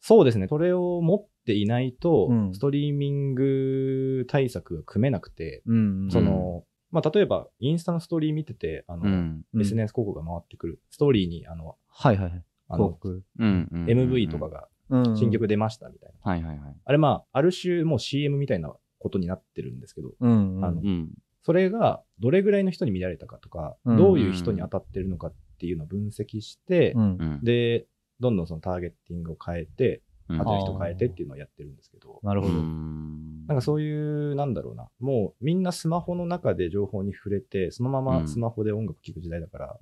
[0.00, 0.48] そうですね。
[0.48, 9.44] それを持っていないと、うんストリーミング対策が組めなくて、うんその、まあ、例えば、インスタのストーリー見てて、あの、うん。
[9.54, 10.80] うん SNS 広告が回ってくる。
[10.90, 12.44] ストーリーに、あの、はいはいはい。
[12.72, 13.22] あの広告。
[13.38, 13.68] うん。
[13.72, 14.48] うん MV とか。
[14.48, 16.30] がうん新曲出ましたみたいな。
[16.30, 16.76] はいはいはい。
[16.84, 20.64] あれまあ、ある種もう CM みたいなことになってるんですけど、うんうん。
[20.64, 21.10] あのうん。
[21.44, 27.40] それがどれぐらいの人に見られたかとか、うんどういう人に当たってるのかっていうのを分析して、うんうん。
[27.42, 27.86] で、
[28.20, 32.54] どんどんそのターゲッティングを変えて、うん当てる人変えてっていうのをやってるんですけど、うなるほど。
[32.54, 39.78] んなんかそういう、なんだろうな、もうみんなスマホの中で情報に触れて、そのままスマホで音楽聴く時代だから、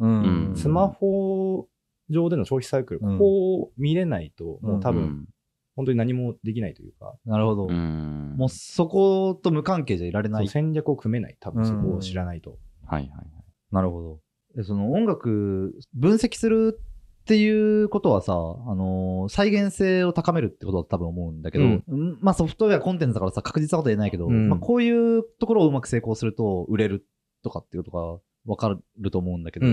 [0.57, 1.69] スマホ
[2.11, 5.29] 上での消費サイクル、うんここを見れないと、もう多分、うん
[5.77, 7.67] 本当に何もできないというか、なるほど。
[7.69, 8.35] うん。
[8.37, 10.49] もうそこと無関係じゃいられない。
[10.49, 12.59] 戦略を組めない、多分そこを知らないと。
[12.85, 13.27] はいはいはい。
[13.71, 14.21] なるほど。
[14.57, 16.79] でその音楽、分析する
[17.23, 18.37] っていうことはさ、あ
[18.75, 27.07] のー再現性を高めるってことだと多分思うんだけど、うんうんまあソフトウェアコンテンツだからさ、確実なことは言えないけど、うんまあこういうところをうまく成功すると売れる
[27.43, 29.67] とかっていうことがわかると思うんだけど、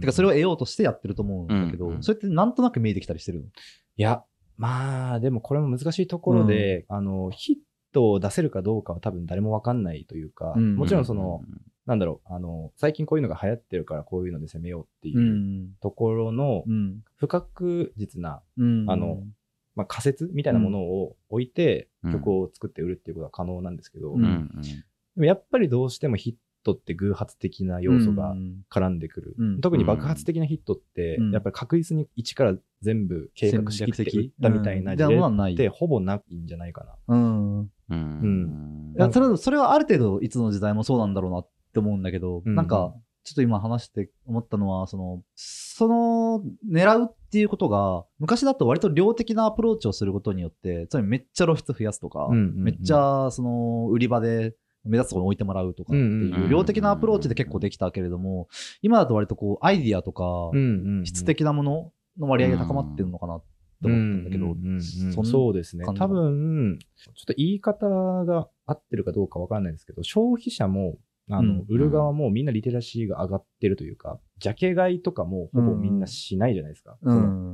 [0.00, 3.46] てかそれをい得ようとしてやってると思うんだけど、うんうんそれってなんとなく見えてきたりしてるの？
[3.96, 4.22] や、
[4.56, 7.56] まあ、でもこれも難しいところで、あの、ヒッ
[7.92, 11.42] トを出せるかどうかは多分誰もわかんないというか、うんもちろんその、
[11.86, 15.70] なんだろう、あの、最近こういうのが流行ってるからこういうので攻めようっていううん。
[15.80, 17.00] ところのうん。
[17.16, 18.84] 不確実な、うん。
[18.90, 19.22] あの、
[19.74, 24.62] まあ、仮説みたいなものを置いてうん曲を作って売るっていうことは可能なんですけど、うんうんうん。
[24.62, 24.70] で
[25.16, 28.62] もやっぱりどうしてもヒットって偶発的な要素がうん。
[28.70, 29.34] 絡んでくる。
[29.38, 29.60] うん。
[29.60, 31.32] 特に爆発的なヒットって、うん。
[31.32, 34.98] やっぱり確実に一から全部計画しきって売ったみたいなうん。
[34.98, 36.94] 事例ってほぼないんじゃないかな。
[37.08, 37.58] うん。
[37.60, 37.68] うん。
[37.90, 42.54] うんいやそれそれはある程度いつの時代もそうなんだろうなって思うんだけど、うん。
[42.54, 42.94] なんか、
[43.24, 52.62] ちょっと今話して思ったのは、その、その、狙うっていうことが、昔だと割と量的なアプローチをすることによって、つまりめっちゃ露出増やすとか、うんうんうん。
[52.64, 54.56] めっちゃ、その、売り場で
[54.88, 58.48] 目立つところに置いてもらうとかっていうう、ん量的なアプローチで結構できたけれども、
[58.82, 60.50] 今だと割とこう、アイディアとか、
[61.04, 65.84] 質的なものの割合が高まってるのかなって思ったんだけど、そうですね。
[65.84, 70.98] 多分、ちょっと言い方が合ってるかどうかわかんないですけど、消費者も、
[71.30, 76.96] あの、うん売る側もみんなリテラシーが上がってるというか、ジャケ買いとかもほぼみんなしないじゃないですか。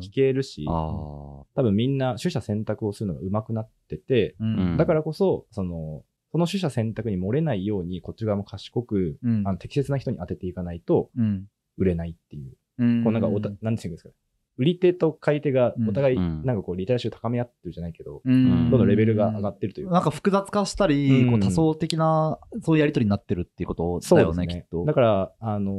[0.00, 0.64] 聞けるし。
[0.64, 4.36] 多分みんな取捨選択をするのが上手くなってて、
[4.78, 9.46] だからこそ、その、その取捨選択に漏れないように、こっち側も賢く、うん。
[9.46, 11.46] あの適切な人に当てていかないとうん。
[11.78, 12.56] 売れないっていう。
[12.78, 13.04] うん。
[13.04, 14.10] こうなんかおた、なんていうんですか？
[14.56, 16.42] 売り手と買い手がお互い、うん。
[16.44, 18.68] なんかこう、リテラシーを高め合ってるじゃないけど、うん。
[18.68, 19.90] どんどんレベルが上がってるという。
[19.90, 21.30] なんか複雑化したり、うん。
[21.30, 24.84] こう多層的な、そういうやりとりになってるっていうことだよね、きっと。
[24.84, 25.72] だから、あの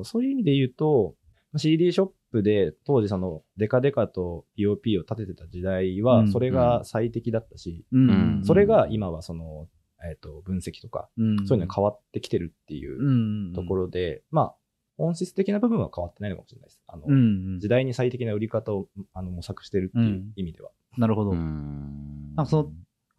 [0.00, 1.14] ーそういう意味で言うと、
[1.56, 6.32] CD ショップで当時そのデカデカと POP を立ててた時代は、うん。
[6.32, 8.40] それが最適だったし、うん。
[8.44, 9.66] それが、今はその、
[10.08, 14.54] えっ、と、分析とか、うんそういうのが変わってきてるっていううんところで、まあ、
[14.96, 16.80] 本質的な部分は変わってないのかもしれないです。
[16.86, 20.70] あの、うん時代に最適な売り方をあの模索してるっていう意味では。
[20.98, 21.30] なるほど。
[21.30, 22.72] うんなんかその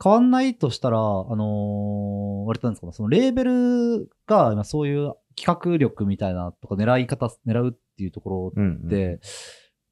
[0.03, 9.19] 変わんないとしたら、あのー、割となんですかね、そのレーベルが今そういう企画力みたいなとか狙い方、狙うっていうところうんで、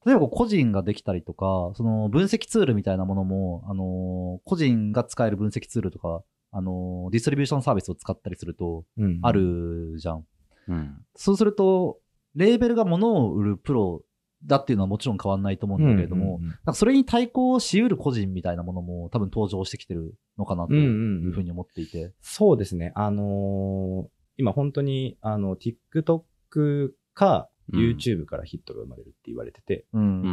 [0.05, 9.31] 例えばこう個人ができたりとか、その分析ツールみたいなものも、あのー個人が使える分析ツールとか、あのーディストリビューションサービスを使ったりすると、うんあ。
[9.31, 10.25] るじゃん。
[10.67, 11.05] うん。
[11.15, 11.99] そうすると、
[12.35, 14.03] レーベルが物を売るプロ
[14.45, 20.91] だっていうのはもちろん変わんないと思うんだけれども、うんうんうんなんかそれに対抗しうる個人みたいなものも多分登場してきてるのかなというんうん
[21.23, 22.13] うんうふうに思っていて。
[22.21, 22.91] そうですね。
[22.95, 24.07] あのー
[24.37, 30.01] 今本当に、あの、TikTok かうん YouTube からヒットが生まれるって言われてて、うん。
[30.01, 30.27] うん。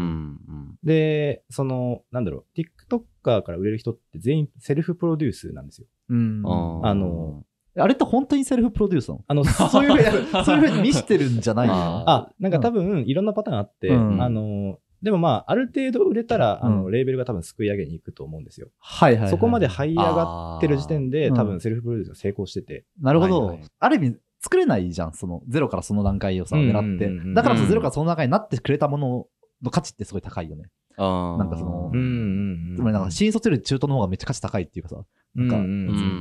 [0.48, 0.78] うん。
[0.84, 5.88] で、その、なんだろう、TikToker から売れる人って全員セルフプロデュースなんですよ。
[6.08, 6.42] うん。
[6.44, 6.86] ー。
[6.86, 7.44] あの、
[7.78, 9.24] あれって本当にセルフプロデュースなの？
[9.28, 11.74] あの、 そういうふうに、そういうふうに見してるんじゃないの？
[12.08, 14.22] ああ、なんか多分いろんなパターンあって、うん。
[14.22, 16.92] あの、でもまあ、ある程度売れたら、あの、うん。
[16.92, 18.68] レーベルが多分すくい上げに行くと思うんですよ。
[18.78, 19.30] はいはいはい。
[19.30, 23.66] そこまで這い上がってる時点で、多分セルフプロデュースが成功してて、なるほど、はいはい。
[23.78, 25.12] ある意味、作れないじゃん。
[25.12, 27.34] その、ゼロからその段階をさ、うん狙って。
[27.34, 29.26] だからゼロからその段階になってくれたもの
[29.62, 30.70] の価値ってすごい高いよね。
[30.96, 32.76] ななんかそのうんうんうん。
[32.76, 35.04] つまりなんか新卒より中途の方がめっちゃ価値高いっていうかさ、
[35.34, 35.56] なんか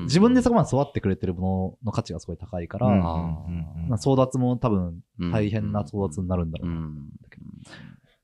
[0.04, 6.76] 自分でそこまで育ってくれてるものの価値がすごい高いから、うんまあうんあ争奪も多分ー大変な争奪になるんだろうな。
[6.76, 7.10] うん。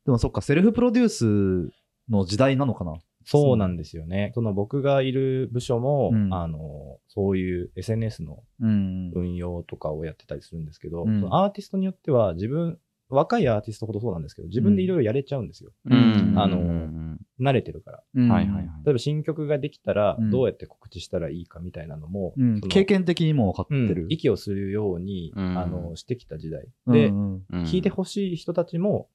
[0.06, 1.72] でもそっか、セルフプロデュース
[2.10, 2.96] の時代なのかな。
[3.24, 4.32] そうなんですよね。
[4.34, 9.12] その僕がいる部署も、うんあの、そういう SNS のうん。
[9.14, 12.80] 運用とかをやってたりするんですけど、うんアーティストによっては自分、
[13.16, 15.72] 若いアーティストほどそうなんですけど、自分でいろいろやれちゃうんですよ。
[15.86, 16.34] うん。
[16.38, 18.04] あのうん慣れてるから。
[18.16, 18.66] うんはいはいはい。
[18.86, 24.04] 例えば新曲ができたらうんどうやって告知したらいいかみたいなのも、うんその経験的にも分かってる。
[24.04, 26.68] うん息をするように、うんあのしてきた時代。
[26.88, 29.10] うんで、聴いてほしい人たちも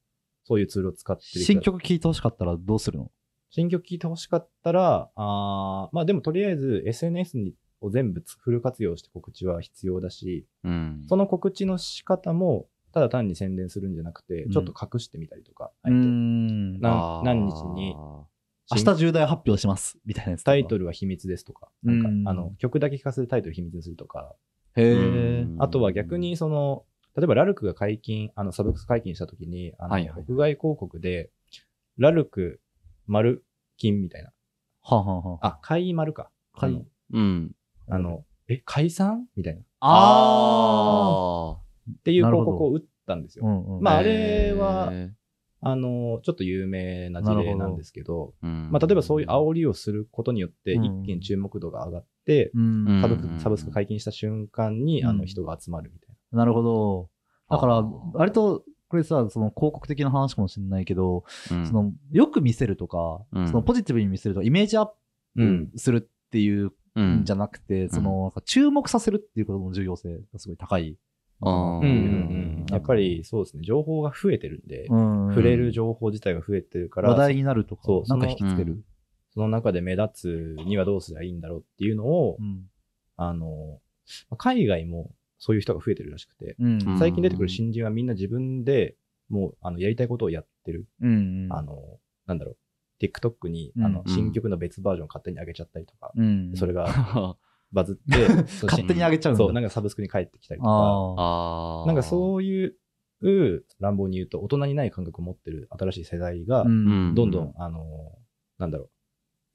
[0.45, 3.11] そういうツールを使ってる人新曲聴いてほしかったらどうするの？
[3.51, 11.05] 新曲聴いてほしかったら、あーまあでもとりあえず SNS にを全部フル活用して告知は必要だし、うん。
[11.09, 16.81] その告知の仕方も、ただ単に宣伝するんじゃなくてう、んちょっと隠してみたりとか、あうん。
[16.81, 19.99] 何日に明日重大発表します。
[20.07, 20.45] みたいなやつ。
[20.45, 24.35] タイトルは秘密ですとか、なんかうんあの曲だけ聞かせるタイトル秘密にするとか、
[24.77, 31.29] へあとは逆にその、例えばラルクが解禁、あのサブスク解禁したときに、あのはいはい屋外広告で、
[31.99, 32.63] ラルク
[33.07, 33.45] 丸
[33.77, 34.33] 金みたいな。
[34.81, 35.47] はあはあはあ。
[35.49, 36.31] あ、開丸か。
[36.59, 37.53] 開あのうん。
[37.91, 39.27] あの、え、解散？
[39.37, 39.61] みたいな。
[39.61, 43.47] っああていう広告を打ったんですあ。
[43.47, 43.55] うよ。
[43.57, 43.83] んうん。
[43.83, 45.11] まああへれはー
[45.63, 57.09] あの、ちょっと有名な事例なんですけど、うんまあ例えばそういう煽りをすることによって、うん一気に注目度が上がって、うんサブサブスク解禁した瞬間に、あのうん人が集まるみたいなるほど。
[57.49, 64.89] だから割と、これさ、その広告的な話かもしれないけど、うんその、よく見せるとか、うんそのポジティブに見せるとか、イメージアッ
[65.37, 65.67] な。
[65.71, 70.97] プするっていううんんじゃなくて、その、なんか注目させるっていうことの重要性がすごい高い。
[71.43, 71.51] あー。
[71.51, 72.67] うんうんうん。
[72.71, 78.83] やっぱりそうですね、情報が増えてるんで、うん触れる情報自体が増えてるから、話題になるとかそう、なんか引きつける。
[79.35, 82.65] その中で目立つにはどうすればいいんだろうっていうのを、うん。
[83.17, 83.81] あの、
[84.31, 86.83] まあ海外もそういう人が増えてるらしくて、うん。
[86.83, 88.97] うん最近出てくる新人はみんな自分で
[89.29, 90.87] もうあのやりたいことをやってる。
[91.03, 92.57] うんあの、なんだろう、
[93.05, 94.13] TikTok にあのうん。
[94.13, 96.53] 新曲の別バージョン勝手に上げちゃったりとか、うん。
[96.57, 96.87] それが
[97.73, 98.29] バズって、
[98.67, 99.39] 勝手に上げちゃうんだ。
[99.39, 101.87] そう、なんかサブスクに帰ってきたりとか、ああー。
[101.87, 102.77] なんかそういう、
[103.81, 108.19] 乱暴に言うと大人にない感覚を持ってる新しい世代がどんどん、あの、
[108.59, 108.91] なんだろ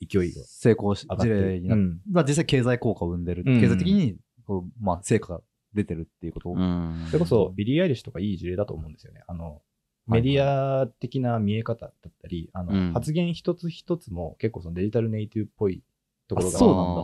[0.01, 1.05] う、勢いが成功し。
[1.07, 2.01] 事例になって、うん。
[2.11, 3.43] まあ実際経済効果を生んでる。
[3.45, 3.61] うん。
[3.61, 5.41] 経済的に、こうまあ成果が
[5.73, 6.49] 出てるっていうこと。
[6.51, 7.05] うん。
[7.07, 9.21] それこそ、ビリー・アイリッシュとかいい事例だと思うんですよね。
[9.27, 9.61] あの、
[10.07, 12.93] メディア的な見え方だったり、あの、うん。
[12.93, 15.83] 発言一つ一つも結構そのデジタルネイティブっぽい
[16.27, 17.01] ところあそうがなんだ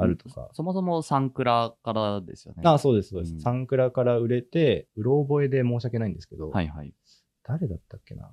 [0.00, 0.48] あるとか。
[0.52, 2.62] そもそもサンクラからですよね。
[2.64, 3.34] あそうです、そうです。
[3.34, 6.92] うんサンクラから売れて、うろ覚えで申し訳ないんですけど、はいはい。
[7.44, 8.30] 誰だったっけな？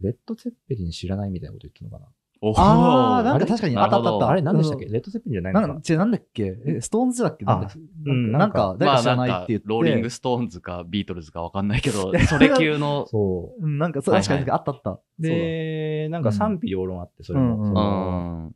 [0.00, 2.12] レッド・ツェッペリン知らないみたいなこと言ったのかな？
[2.42, 4.28] おあー、なんあれか確かにあったあったあった。
[4.30, 4.86] あれ何でしたっけ？
[4.86, 5.74] うんレッド・ツェッペリンじゃないのかな？
[5.74, 6.56] なんか、違う、なんだっけ？
[6.66, 7.44] え、ストーンズだっけ？
[7.44, 9.66] なんだっけうんなんか、誰か知らないって言って。
[9.68, 13.06] ローリングストーンズかビートルズかわかんないけど、 それ級の。
[13.12, 14.90] そうんなんか、そう、確かにあったあった。
[14.92, 15.02] う。
[15.18, 18.52] で、なんか賛否両論あって、それも。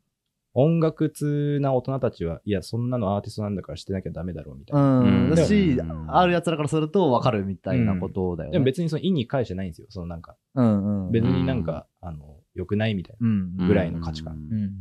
[0.57, 4.75] 音楽通な大人たちは、いや、そんなのアーティストなんだから知ってなきゃダメだろうみたい。
[4.79, 4.99] な。
[4.99, 5.05] うん。
[5.05, 8.53] うんだしある奴らからすると分かるみたいなことだよね。
[8.53, 9.87] でも別にその意に返してないんですよ。
[9.89, 11.11] そのなんか、うんうん。
[11.11, 13.27] 別になんか、あの、良くないみたいな。
[13.27, 13.57] うん。
[13.67, 14.71] ぐらいの価値観うんうん。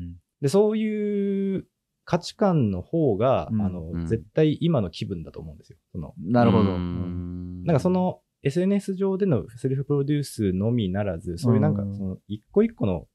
[0.40, 1.66] で、そういう
[2.04, 5.78] 価値観の方が、うんあの、うん絶対今の気分だと思うんですよ。
[5.90, 6.70] その、なるほど。
[6.70, 13.06] ううんんなんかそ、の SNS 上でのセルフプロデュースのみならず、そういうなんかうんその一個一個の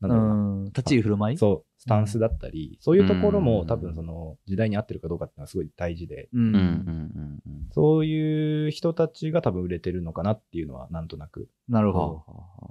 [0.00, 0.64] なんだろうな、うん。
[0.66, 1.38] 立ち居振る舞い？
[1.38, 3.44] そう、スタンスだったり、そういうところうん。
[3.44, 6.38] も多分その時代に合ってるかどうかっていうのはすごい大事で、う。
[6.38, 6.46] うん。
[6.46, 6.52] うん。
[6.54, 7.42] うん。
[7.46, 7.68] うん。
[7.72, 12.14] そういう人たちが多分売れてるのかなっていうのはなんとなくなるはあほど。
[12.16, 12.32] はあ
[12.66, 12.70] は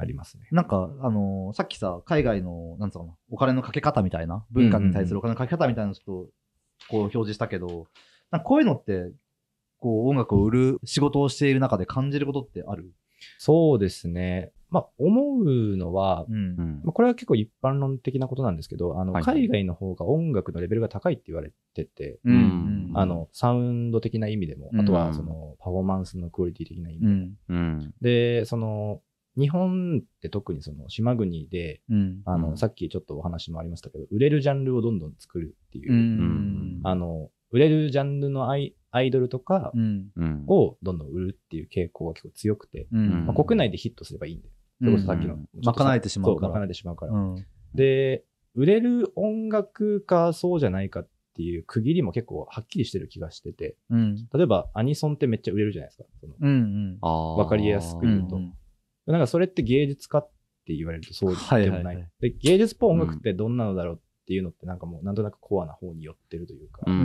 [0.00, 0.46] ありますね。
[0.52, 6.32] なんか、あのーさっきさ、海外の、なんつうのかな、お金のかけ方みたいな、文化に対するお金のかけ方みたいなのちょっと、
[6.88, 7.88] こう表示したけど、
[8.30, 9.10] なんかこういうのって、
[9.80, 12.92] こう音楽を売る仕事をしている中で感じることってある？
[13.38, 14.52] そうですね。
[14.70, 27.12] まあ、思うのは、うんうんまあ、これは結構一般論的なことなんですけど、あの、はいはい海外の方が音楽のレベルが高いって言われてて、うんうんあの、サウンド的な意味でも、うんあとはその、パフォーマンスのクオリティ的な意味でも。
[27.12, 27.36] うん。
[27.48, 29.00] うんで、その、
[29.38, 32.22] 日本って特にその島国で、うん。
[32.24, 36.80] あの、うんさっきちょっとお話もありましたけど、売れるジャンルをどんどん作るっていう、うん。
[36.82, 40.08] あの、売れるジャンルのアイアイドルとかうん。
[40.16, 43.26] うんをどんどん売るっていう傾向が結構強くて、うん。
[43.26, 44.48] まあ、国内でヒットすればいいんで、
[44.80, 47.12] それこそさっきの、賄えてしまうからそ賄えてしまうから。
[47.12, 47.46] うん。
[47.74, 54.16] で、売れる音楽かそうじゃないかっていう区切りも結構はっきりしてる気がしてて、うん。
[54.32, 56.04] 例えばアニソンってめっちゃ売れるじゃないですか。
[56.20, 56.98] そのうん。
[57.00, 58.52] あーわかりやすく言うとうん
[59.06, 60.30] なんかそれって芸術家っ
[60.66, 61.62] て言われるとそうでもない。
[61.62, 66.82] はいはいはいで芸術っぽい音楽ってどんなのだろうっていうのってなんかもうなんとなくコアな方に寄ってるというか。
[66.86, 66.98] ううん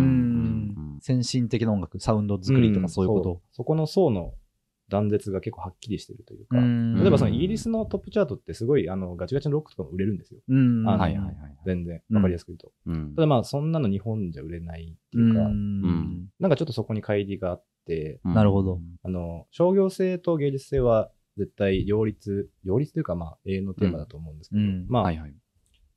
[0.97, 0.99] ん。
[0.99, 3.41] 先進的な音楽、サウンド作りとかそういうこそと。
[3.51, 4.33] そこの層の
[4.89, 6.57] 断絶が結構はっきりしてるというか。
[6.57, 10.39] うん例えばそのイギリスのトップチャートってすごいあのガチガチのロックとかも売れるんですよ。
[10.47, 10.87] うん。
[10.87, 11.35] あのはいはいはい。
[11.65, 12.01] 全然。
[12.09, 12.71] うんわかりやすく言うと。
[12.87, 16.29] うんただまあそんなの日本じゃ売れないってういうか、ん。
[16.39, 18.79] なんかちょっとそこに乖離があって、なるほど。
[19.03, 25.33] あの、商業性と芸術性は絶対両立、両立というかまあ永遠のテーマだと思うんですけど、うんまあ、はいはい。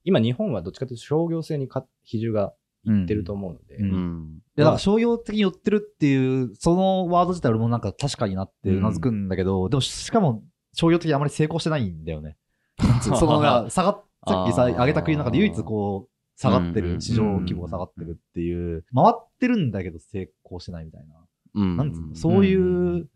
[0.05, 2.55] 今日本はどっちかというと商業性にか比重が
[2.87, 4.39] いってると思うので、うんうん。
[4.57, 12.37] いや、なんか商業的に寄ってるっていう、そのワード自体俺もなんか確かになってうなずくんだけど、でもしかも商業的にあまり成功してないんだよね。
[13.03, 21.15] そのが下がっ、さっきさ、上げた国の中で唯一こう、下がってる、市場規模が下がってるっていう、回ってるんだけど成功してないみたいな。
[21.55, 23.11] うんなんそういうう、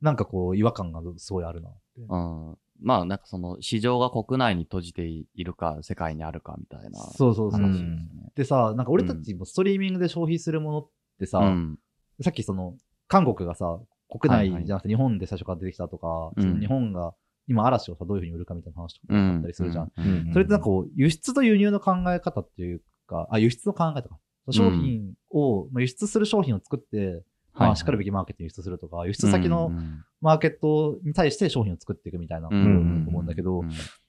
[0.00, 2.02] なんかこう、違和感がすごいあるなって。
[2.82, 2.86] ん。
[2.86, 6.98] まあ、なんかその、市場が国内に閉じているか、世界にあるかみたいな。
[6.98, 7.60] そうそうそう。
[7.60, 10.88] うんでさ、なんか俺たちもストリーミングで消費するものっ
[11.18, 11.78] てさ、うん。
[12.22, 12.76] さっきその、
[13.08, 17.14] 韓国がさ、国はいはい内じゃなくて日本で最初から出てきたとか、うんその日本が
[17.48, 19.36] 今嵐をさ、どういうふうに売るかみたいな話とかうん。
[19.36, 19.92] あったりするじゃん
[20.32, 24.18] それってなんかこう、輸出と輸入の考え方っていうか、あ、輸出の考え方か。
[24.50, 27.22] 商品を、まあ輸出する商品を作って、
[27.58, 29.72] まあ、しかるべきマーケットに輸出するとか、輸出先の
[30.20, 33.62] マーケットに対して商品を作っていくみたいなことだと思うんだけど、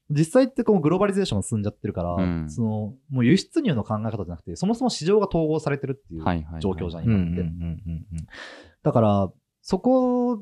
[0.09, 2.67] 実際ってこうグローバリゼーションが進んじゃってるから、うんその、
[3.09, 7.41] もう輸出入の考え方じゃなくて、そもそも市場が統合されてるっていうはいはいはい状況じゃん、今って。
[7.41, 8.07] うん
[8.81, 9.31] だから、
[9.61, 10.41] そこ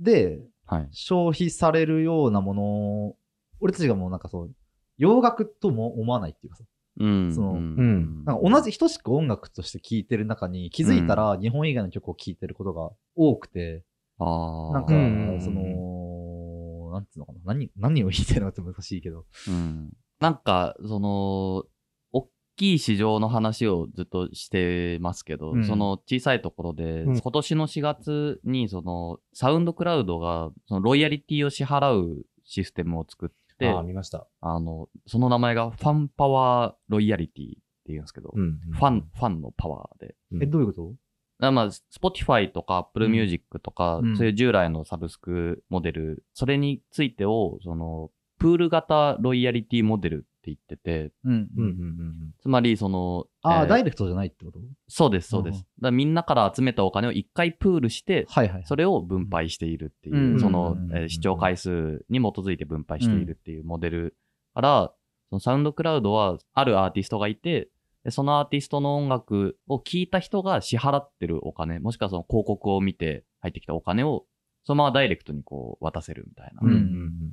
[0.00, 0.88] ではい。
[0.92, 3.16] 消費されるようなものを、
[3.60, 4.54] 俺たちがもうなんかそう、
[4.98, 6.68] 洋楽とも思わないっていうかさ、うん。
[6.98, 13.84] そのうんなんか同じ等しく音楽として聴いてる中に気づいたら日本以外の曲を聴いてることが多くて、
[14.18, 14.72] ああ。
[14.72, 19.24] なんかうん、その、なんつうのかな、何、何を言いたいのかって難しいけど。
[19.48, 19.92] うん。
[20.20, 21.64] なんか、その、
[22.12, 34.26] 大きい市場の話をずっとしてますけど、うんその小さいところで、うん今年の4月に、その、サウンドクラウドが、そのロイヤリティを支払うシステムを作って、ああ、見ました。
[34.40, 40.14] あの、その名前がファンパワーロイヤリティって言うんですけど、うんファン、ファンのパワーで。
[40.32, 40.42] うん。
[40.42, 40.94] え、どういうこと？
[41.40, 44.16] だまあ、Spotify とか Apple うん Music とか、うん。
[44.16, 51.32] そういう従来のサブスクモデル、それについてを、その、プール型ロイヤリティモデル言ってて、うん。
[51.32, 54.60] うんうんうんつまり、その、ああ、えーダイレクトじゃないってこと？
[54.88, 55.56] そうです、そうです。
[55.56, 58.62] うんだからみんなから集めたお金を一回プールして、はいはい。
[58.64, 64.16] それを分配しているっていう、うんその、うんえー視聴回数に基づいて分配しているっていうモデル
[64.54, 64.94] から、
[65.30, 67.68] そのサウンドクラウドはあるアーティストがいて、
[68.04, 74.24] でそのアーティストの音楽を聴いた人が支払ってるお金、もしくはその広告を見て入ってきたお金を、
[74.64, 77.32] そのままダイレクトにこう渡せるみたいな、うん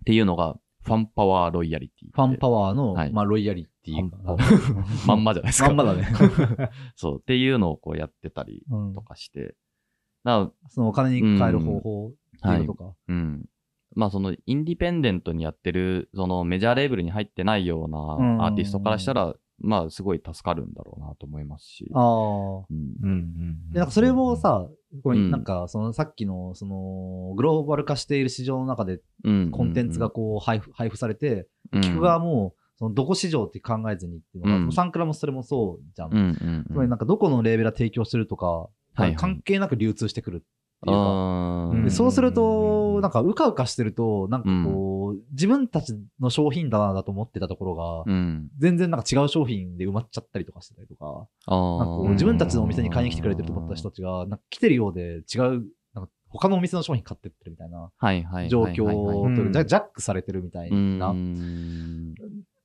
[0.00, 0.04] っ。
[0.04, 0.56] ていうのが、
[0.86, 2.10] ファンパワーロイヤリティ。
[2.12, 4.10] ファンパワーの、はいまあ、ロイヤリティ
[5.06, 5.68] まんまじゃないですか。
[5.72, 6.06] まんまだね。
[6.94, 7.18] そう。
[7.20, 9.56] っていうのをこうやってたりうんとかして。
[10.22, 12.84] だかそのお金に変える方法っていうことか。
[12.84, 13.44] らうん。
[13.96, 21.90] まあそのインディペンデントにやってる、そのメジャーレーベルに入ってないよううんなアーティストからしたら、まあすごい助かるんだろうなと思いますし。
[21.94, 22.02] ああ。
[22.02, 22.94] うん。
[23.02, 24.68] うんうんで、なんかそれも、さ、
[25.02, 25.30] これうん。
[25.30, 29.50] なんかそのさっきの、その、グローバル化している市場の中でうん。
[29.50, 34.72] コンテンツがこう配布配布されて、うん、聞く側も、そのどこ市場って考えずにっていうのが、うん。
[34.72, 36.12] サンクラもそれもそうじゃん。
[36.12, 48.48] うんうんつまりなんかどこのレーベルが提供してるとか、関係なく流通してくるっていうか、そうすると、う、なんか、うかうかしてると、なんかこう、自分たちの商品だなだと思ってたところが、うん。
[48.58, 57.90] 全然なんか違う商品で埋まっちゃったりとかしてたりとか、あなんかこうー自分たちのお店に買いに来てくれてると思った人たちが、なんか来てるようで違う、なんか他のお店の商品買ってってるみたいな。
[58.48, 62.14] 状況はいはいはいうんというかジャックされてるみたいうな、ん。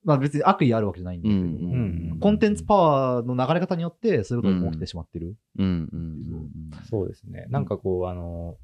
[0.03, 1.77] まあ別に悪意あるわけじゃないんだけれども、うんう
[2.15, 5.35] んコンテンツパワーの流れ方によってそういうことが起きてしまってる。
[5.57, 6.51] うんうんうん
[6.87, 7.47] そうですね。
[7.49, 8.57] なんかこう、あの、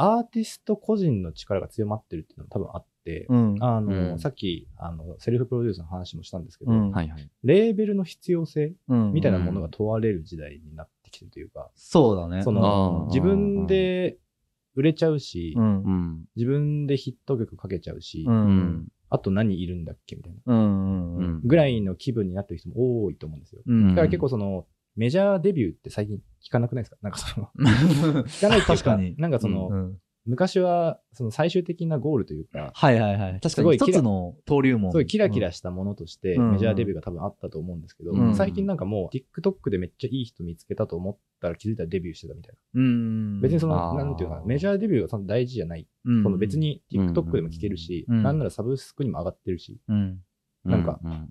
[0.00, 3.56] アーティスト個人の力が強まってるっていうのも多分あって、うん。
[3.60, 7.30] あの、うんさっき、あの、セルフプロデュースの話もしたんですけど、うんはいはい。
[7.42, 12.44] レーベルの必要性うんみたいなものが問われる時代になってきてるというか、そうだね。
[12.44, 14.18] その自分で
[14.76, 15.64] 売れちゃうし、うん。
[15.64, 15.92] ううん。
[16.20, 16.24] ん。
[16.36, 18.30] 自分でヒット曲かけちゃうし、う。
[18.30, 18.88] うんん。
[19.10, 20.54] あと何いるんだっけみたいな。
[20.54, 20.58] うん。
[20.58, 21.16] うん。
[21.16, 23.62] うんぐらいの気分になってる人も多いと思うんですよ。
[23.66, 23.88] うん。
[23.88, 24.66] だから結構その、
[24.98, 26.96] メジャーデビューって最近聞かなくないですか？
[27.02, 27.48] なんかその、
[28.26, 29.96] 聞かないっていう確かになんかその、うん
[30.26, 33.32] 昔はその最終的なゴールというか、はいはいはい。
[33.32, 34.90] 確かにすごい一つの登竜門。
[34.92, 42.82] すごいキラキラしたものとしてうんメジャーデビューが多分あったと思うんですけど、うん最近なんかもう TikTok でめっちゃいい人見つけたと思ったら気づいたらデビューしてたみたいな。
[42.82, 43.40] うん。
[43.40, 45.86] 別にその、なんていうかな、メジャーデビューが大事じゃない。
[46.04, 50.20] うん、その別に TikTok でも聞けるし、うんなんならサブスクにも上がってるし、うん。
[50.66, 51.24] なんかうんうん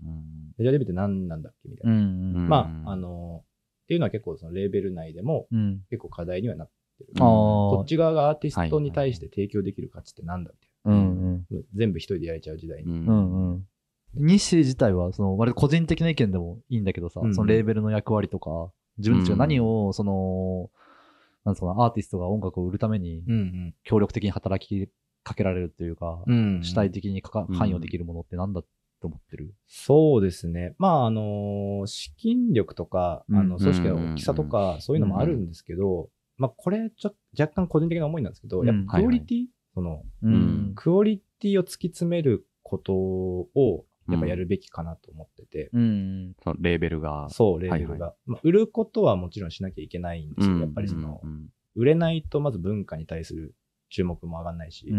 [0.58, 1.96] メジャーデビューって何なんだっけみたいな。
[1.96, 2.36] うん。
[2.36, 3.44] うんまあ、あの、
[3.88, 5.82] っていうのは結構そのレーベル内でもうん。
[5.90, 7.10] 結構課題にはなってる。
[7.20, 7.26] ああ。
[7.26, 11.58] こっち側がアーティストに対して提供できる価値ってなんだみたいうんうん。
[11.58, 11.64] な。
[11.74, 12.92] 全部一人でやれちゃう時代に。
[12.92, 13.68] うんうん
[14.16, 20.72] 自体は、その、割と個人的な意見でもいいんだけどさ、うんそのレーベルの役割とか、自分たちが何を、その、
[21.46, 24.90] なんつうかな、アーティストが音楽を売るためにうん協力的に働き
[25.24, 26.64] かけられるというか、うん。
[26.64, 28.64] 主体的に関与できるものってなんだ
[29.02, 29.54] と思ってる？
[29.68, 30.76] そうですね。
[30.78, 46.34] まあ、あの、資金力とか、うんあの、組織の大きさとか、そういうのもあるんですけど、まあ、これ、ちょっと若干個人的な思いなんですけど、うんやっぱクオリティ、その、ううんクオリティを突き詰めることを、やっぱやるべきかなと思ってて、うん。
[46.44, 47.28] そのレーベルが。
[47.30, 48.06] そう、レーベルが。
[48.08, 50.56] はいまあ、売ることはもちろんしなきゃいけないんですよ。
[50.56, 51.48] うんやっぱりその、うん
[51.80, 53.54] 売れないとまず文化に対する
[53.90, 54.92] 注目も上がんないし。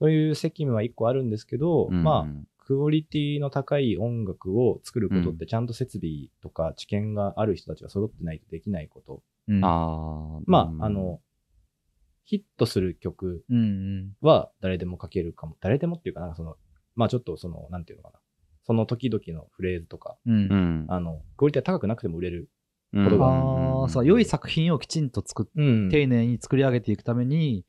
[0.00, 2.26] そういう責務は一個あるんですけど、うんまあ、
[2.68, 9.22] クオリティの高い音楽を作ることってちゃんと設備とか知見がある人たちが揃ってないとできないこと。
[9.48, 9.64] うん。
[9.64, 10.40] ああ。
[10.44, 11.18] まあ、あの、
[12.26, 14.12] ヒットする曲うんうん。
[14.20, 15.56] は誰でも書けるかも。
[15.62, 16.56] 誰でもっていうかなんかその、
[16.94, 18.20] まあちょっとその、なんていうのかな。
[18.66, 20.34] その時々のフレーズとか、うん。
[20.34, 20.86] うん。
[20.88, 22.50] あの、クオリティが高くなくても売れる。
[22.92, 27.64] うんことがああ、そう、良い作品をきちんと作っうん丁寧に作り上げていくために、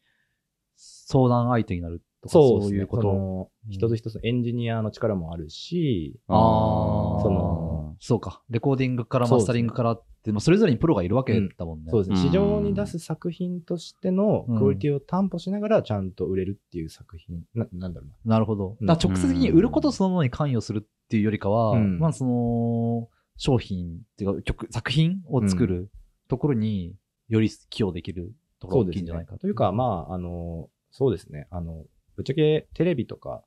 [0.75, 3.49] 相談相手になるとか、そうそういうこと。
[3.69, 8.41] 一つ一つのエンジニアの力もあるし、ああ、その、そうか。
[8.49, 11.91] レコーディングからマスタリングからって、まあそれぞれにプロがいるわけだもんね。
[11.91, 12.15] そうですね。
[12.15, 17.43] うん市場に出す作品としてのクオリティを担保しながらちゃんと売れるっていう作品。
[17.53, 18.35] ななんだろうな。
[18.35, 18.77] なるほど。
[18.79, 25.89] うんだ直接的に売ることそのものに関与するっていうよりかは、うんまあその、商品っていうか曲、作品を作る
[26.27, 26.95] ところに
[27.29, 31.47] より寄与できるところが大きいんじゃないかというか、まあ、あの、そうですね。
[31.49, 31.85] あの、
[32.19, 33.45] ぶっちゃけテレビとか。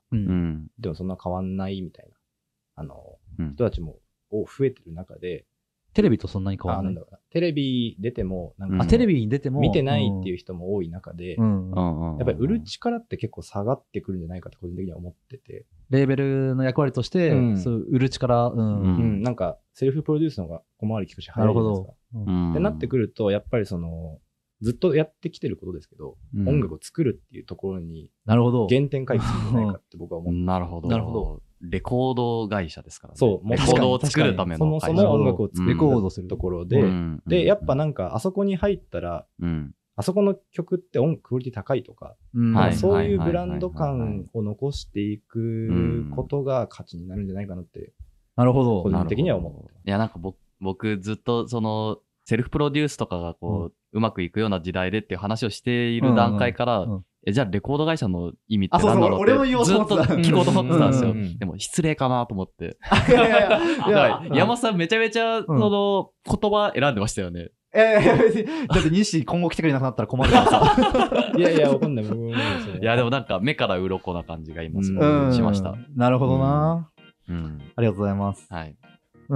[0.79, 2.17] でもそんな変わんないみたいな、
[2.77, 3.97] あの、うん人たちも
[4.31, 5.45] 多増えてる中で、
[5.93, 6.85] テレビとそんなに変わあ、らな。
[6.85, 7.19] ないんだろうな。
[7.29, 9.61] テレビ出ても、なんか、テレビに出ても？
[9.61, 11.71] 見てないっていうう人も多い中で、ん。
[11.71, 12.17] うん。
[12.17, 19.23] やっぱり売る力って結構下がってくるんじゃないかって個人的には思ってて、レーベルの役割として、うんそう売る力、うん。
[19.23, 21.93] なんか、セルフプロデュースの方が小回り効くし、早いじゃないですか。
[22.15, 24.19] うんっってなってくると、やっぱりその、
[24.63, 28.69] ずっとやってきてることですけど、音楽を作るっていうところになるほど。
[28.69, 30.89] 原点回帰するんじゃないかって僕は思ってなるほど。
[30.89, 31.43] なるほど。
[31.61, 33.19] レコード会社ですからね。
[33.19, 35.09] そうレコードを作るためそもその会社。
[35.09, 39.75] も音楽を作レるコードするところで、うんで、やっぱなんか、あそこに入ったら、うん。
[39.95, 47.93] あそこの曲って音クオリティ高いとか、うんはいそういうはいブランド感を残していくことが価値になるんじゃないかなって、
[48.37, 48.91] なるほど個。
[48.91, 61.11] 人的には思ってますいや、なんか僕、僕ずっとその、セルフプロデュースとかがこう、うまくいくような時代でっていう話をしている段階から、うんうんうんえじゃあレコード会社の意味ってあそうそう何だろう俺も言おうってずっと聞こうと思ってたんですよ。
[61.11, 62.77] うんうんうんでも失礼かなと思って。
[63.09, 63.59] いやいや
[63.89, 67.51] いや、 山さんめちゃめちゃ、その、言葉選んでましたよね。
[67.75, 71.33] いやいや別にだって西今後来てくれなくなったら困るからさ。
[71.39, 72.05] いやいや、わかんない。
[72.05, 72.09] い
[72.85, 75.71] や、でもなんか目から鱗な感じが今しました。
[75.71, 76.91] うんなるほどな。
[77.29, 77.61] うん。
[77.77, 78.53] ありがとうございます。
[78.53, 78.77] はい。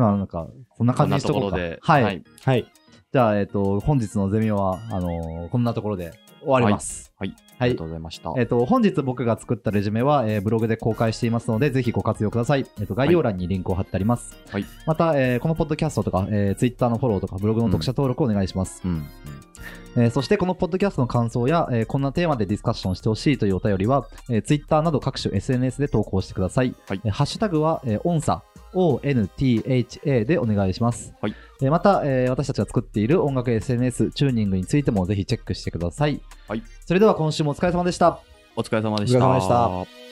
[0.00, 1.56] まあなんか、そんな感じにしとこうか。
[1.56, 1.78] で。
[1.80, 2.22] はい。。
[2.44, 2.66] はい。
[3.12, 7.12] じゃあ、えっと、本日のゼミは、あのーこんなところで終わります。
[7.18, 7.28] はい。
[7.30, 7.84] はいありがと。
[7.84, 8.34] うございました。
[8.36, 12.66] えっと、本日僕が作ったレジュメは、えーブログで公開していますので、ぜひご活用ください。
[12.78, 14.36] えっと、概要欄にリンクを貼ってあります。
[14.50, 14.66] はい。
[14.86, 18.82] また、えーこのポッドキャストとか、えー、ツイッターのフォローとか、ブログの読者登録をお願いします。
[18.84, 19.06] うん。
[19.96, 26.74] えーそしてこのポッドキャストの感想や、えーこんなテーマでディスカッションしてほしいというお便りは、えー、Twitter など各種 SNS で投稿してください。
[26.86, 28.42] はいえーハッシュタグは、えー、オンサ
[28.76, 31.14] ONTHA でお願いします。
[31.20, 36.20] はいえーまた、えー私たちが作っている音楽 SNS、チューニングについてもぜひチェックしてください。
[36.48, 38.20] はいそれでは今週もお疲れ様でした。
[38.54, 39.18] お疲れ様でした。
[39.18, 40.05] お疲れ様でした